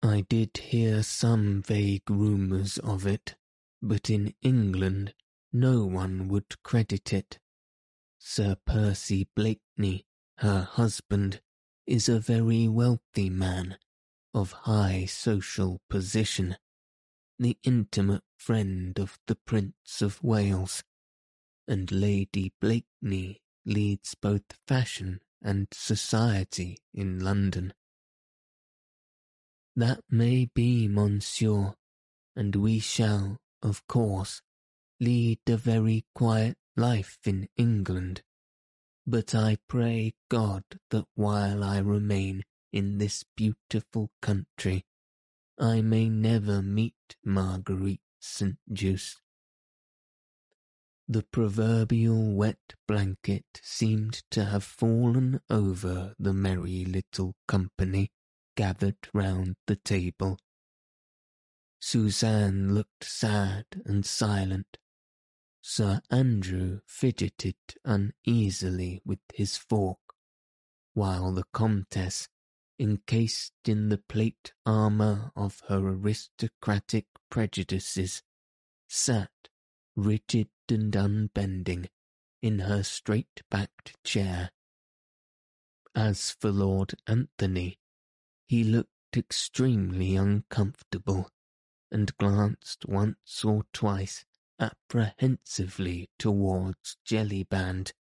I 0.03 0.21
did 0.29 0.57
hear 0.57 1.03
some 1.03 1.63
vague 1.63 2.09
rumours 2.09 2.79
of 2.79 3.07
it, 3.07 3.37
but 3.83 4.09
in 4.09 4.35
England 4.43 5.15
no 5.53 5.85
one 5.85 6.29
would 6.29 6.63
credit 6.63 7.13
it. 7.13 7.39
Sir 8.19 8.57
Percy 8.67 9.29
Blakeney, 9.35 10.05
her 10.39 10.63
husband, 10.63 11.41
is 11.87 12.09
a 12.09 12.21
very 12.21 12.69
wealthy 12.69 13.31
man, 13.31 13.79
of 14.33 14.53
high 14.53 15.07
social 15.07 15.81
position, 15.89 16.57
the 17.39 17.59
intimate 17.65 18.23
friend 18.37 18.99
of 18.99 19.19
the 19.27 19.35
Prince 19.35 20.03
of 20.03 20.23
Wales, 20.23 20.85
and 21.67 21.91
Lady 21.91 22.53
Blakeney 22.61 23.41
leads 23.65 24.15
both 24.15 24.43
fashion 24.69 25.21
and 25.43 25.69
society 25.73 26.79
in 26.93 27.19
London. 27.19 27.73
That 29.75 30.01
may 30.11 30.51
be, 30.55 30.89
monsieur, 30.89 31.75
and 32.37 32.55
we 32.57 32.79
shall, 32.79 33.39
of 33.63 33.87
course, 33.87 34.43
lead 35.01 35.41
a 35.49 35.57
very 35.57 36.05
quiet 36.15 36.59
life 36.77 37.19
in 37.25 37.49
England. 37.57 38.23
But 39.07 39.35
I 39.35 39.57
pray 39.67 40.15
God 40.29 40.63
that 40.91 41.07
while 41.15 41.65
I 41.65 41.79
remain 41.79 42.45
in 42.73 42.99
this 42.99 43.25
beautiful 43.35 44.11
country, 44.21 44.85
I 45.59 45.81
may 45.81 46.09
never 46.09 46.63
meet 46.63 47.17
Marguerite 47.25 48.03
St. 48.21 48.59
Just. 48.73 49.21
The 51.09 51.23
proverbial 51.25 52.33
wet 52.35 52.75
blanket 52.87 53.45
seemed 53.63 54.23
to 54.31 54.45
have 54.45 54.63
fallen 54.63 55.41
over 55.51 56.15
the 56.19 56.33
merry 56.33 56.85
little 56.85 57.35
company 57.49 58.13
gathered 58.55 59.09
round 59.13 59.57
the 59.67 59.77
table. 59.77 60.39
Suzanne 61.81 62.75
looked 62.75 63.05
sad 63.05 63.65
and 63.85 64.05
silent. 64.07 64.79
Sir 65.63 66.01
Andrew 66.11 66.81
fidgeted 66.87 67.57
uneasily 67.85 69.03
with 69.05 69.21
his 69.35 69.57
fork, 69.57 69.99
while 70.95 71.33
the 71.33 71.45
Comtesse, 71.53 72.29
encased 72.79 73.53
in 73.67 73.91
the 73.91 73.99
plate 73.99 74.53
armour 74.65 75.33
of 75.37 75.61
her 75.69 75.79
aristocratic 75.87 77.07
prejudices, 77.31 78.23
sat, 78.89 79.31
rigid 79.95 80.49
and 80.69 80.97
unbending, 80.97 81.91
in 82.41 82.61
her 82.61 82.83
straight-backed 82.83 84.03
chair. 84.03 84.51
As 85.95 86.31
for 86.31 86.51
Lord 86.51 86.95
Antony, 87.07 87.79
he 88.47 88.65
looked 88.65 89.17
extremely 89.17 90.17
uncomfortable, 90.17 91.31
and 91.91 92.17
glanced 92.17 92.87
once 92.87 93.45
or 93.45 93.67
twice 93.73 94.25
apprehensively 94.61 96.11
towards 96.19 96.97
Jellyband, 97.07 97.93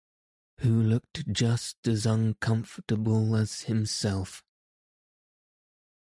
who 0.59 0.83
looked 0.83 1.33
just 1.33 1.87
as 1.87 2.05
uncomfortable 2.05 3.37
as 3.37 3.63
himself. 3.63 4.43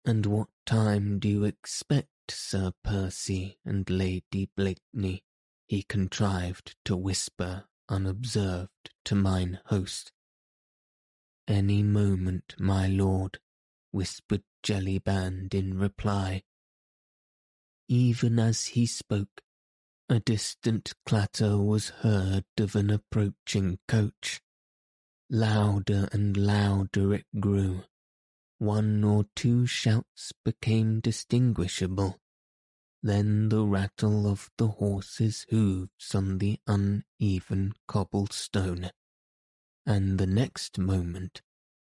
And 0.05 0.24
what 0.24 0.49
time 0.64 1.18
do 1.18 1.28
you 1.28 1.44
expect, 1.44 2.09
Sir 2.30 2.72
Percy 2.84 3.59
and 3.64 3.90
Lady 3.90 4.49
Blakeney? 4.57 5.24
he 5.66 5.82
contrived 5.82 6.76
to 6.84 6.97
whisper 6.97 7.64
unobserved 7.88 8.90
to 9.05 9.14
mine 9.14 9.59
host. 9.66 10.12
Any 11.49 11.82
moment, 11.82 12.55
my 12.59 12.86
lord, 12.86 13.38
whispered 13.92 14.42
Jellyband 14.62 15.55
in 15.55 15.78
reply. 15.78 16.42
Even 17.88 18.38
as 18.38 18.66
he 18.66 18.86
spoke, 18.86 19.42
a 20.09 20.20
distant 20.20 20.94
clatter 21.04 21.59
was 21.59 21.88
heard 21.88 22.44
of 22.59 22.76
an 22.76 22.90
approaching 22.90 23.78
coach. 23.88 24.40
Louder 25.28 26.09
and 26.12 26.36
louder 26.36 27.14
it 27.14 27.26
grew. 27.40 27.82
One 28.59 29.02
or 29.02 29.24
two 29.34 29.66
shouts 29.66 30.32
became 30.44 31.00
distinguishable. 31.00 32.20
Then 33.02 33.48
the 33.48 33.64
rattle 33.64 34.28
of 34.28 34.48
the 34.59 34.68
horse's 34.68 35.44
hoofs 35.50 36.14
on 36.14 36.38
the 36.38 36.61
uneven 36.66 37.72
cobblestone. 37.88 38.90
And 39.84 40.18
the 40.18 40.26
next 40.26 40.78
moment, 40.78 41.42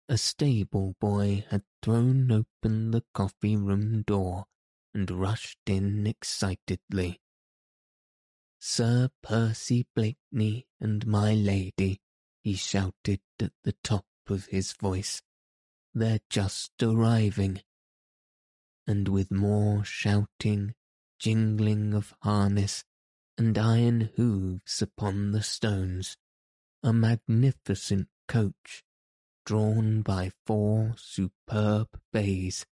a 0.08 0.18
stable 0.18 0.96
boy 1.00 1.46
had 1.50 1.64
thrown 1.82 2.32
open 2.32 2.92
the 2.92 3.04
coffee 3.14 3.56
room 3.56 4.04
door 4.04 4.46
and 4.94 5.10
rushed 5.10 5.60
in 5.68 6.06
excitedly. 6.06 7.21
Sir 8.64 9.10
Percy 9.24 9.88
Blakeney 9.96 10.68
and 10.80 11.08
my 11.08 11.34
lady, 11.34 12.00
he 12.44 12.54
shouted 12.54 13.22
at 13.40 13.54
the 13.64 13.74
top 13.84 14.06
of 14.28 14.46
his 14.46 14.74
voice. 14.74 15.24
They're 15.96 16.20
just 16.30 16.72
arriving. 16.82 17.64
And 18.86 19.08
with 19.08 19.32
more 19.32 19.84
shouting, 19.84 20.76
jingling 21.18 21.96
of 21.96 22.14
harness, 22.22 22.84
and 23.36 23.58
iron 23.58 24.12
hoofs 24.16 24.80
upon 24.80 25.32
the 25.32 25.42
stones, 25.42 26.16
a 26.84 26.94
magnificent 26.94 28.10
coach, 28.28 28.84
drawn 29.44 30.04
by 30.04 30.34
four 30.46 30.94
superb 30.98 32.00
bays, 32.14 32.68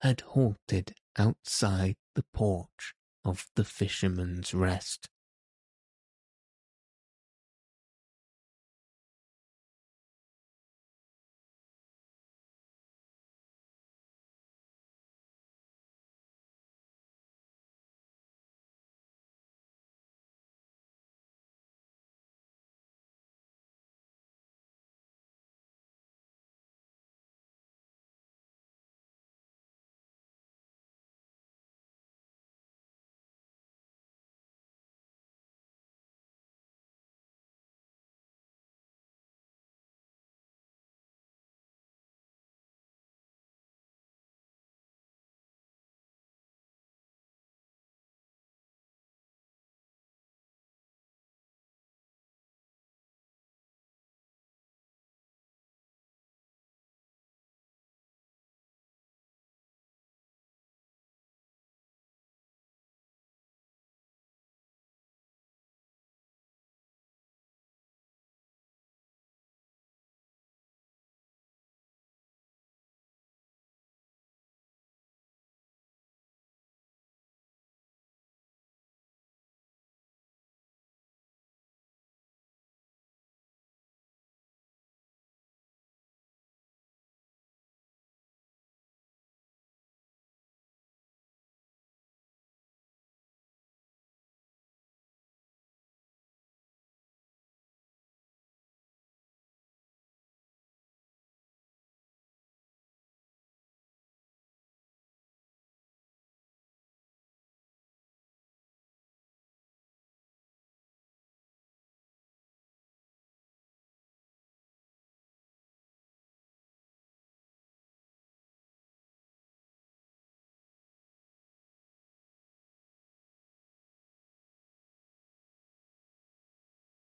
had 0.00 0.22
halted 0.22 0.94
outside 1.18 1.96
the 2.14 2.24
porch 2.32 2.94
of 3.22 3.50
the 3.54 3.64
Fisherman's 3.64 4.54
Rest. 4.54 5.10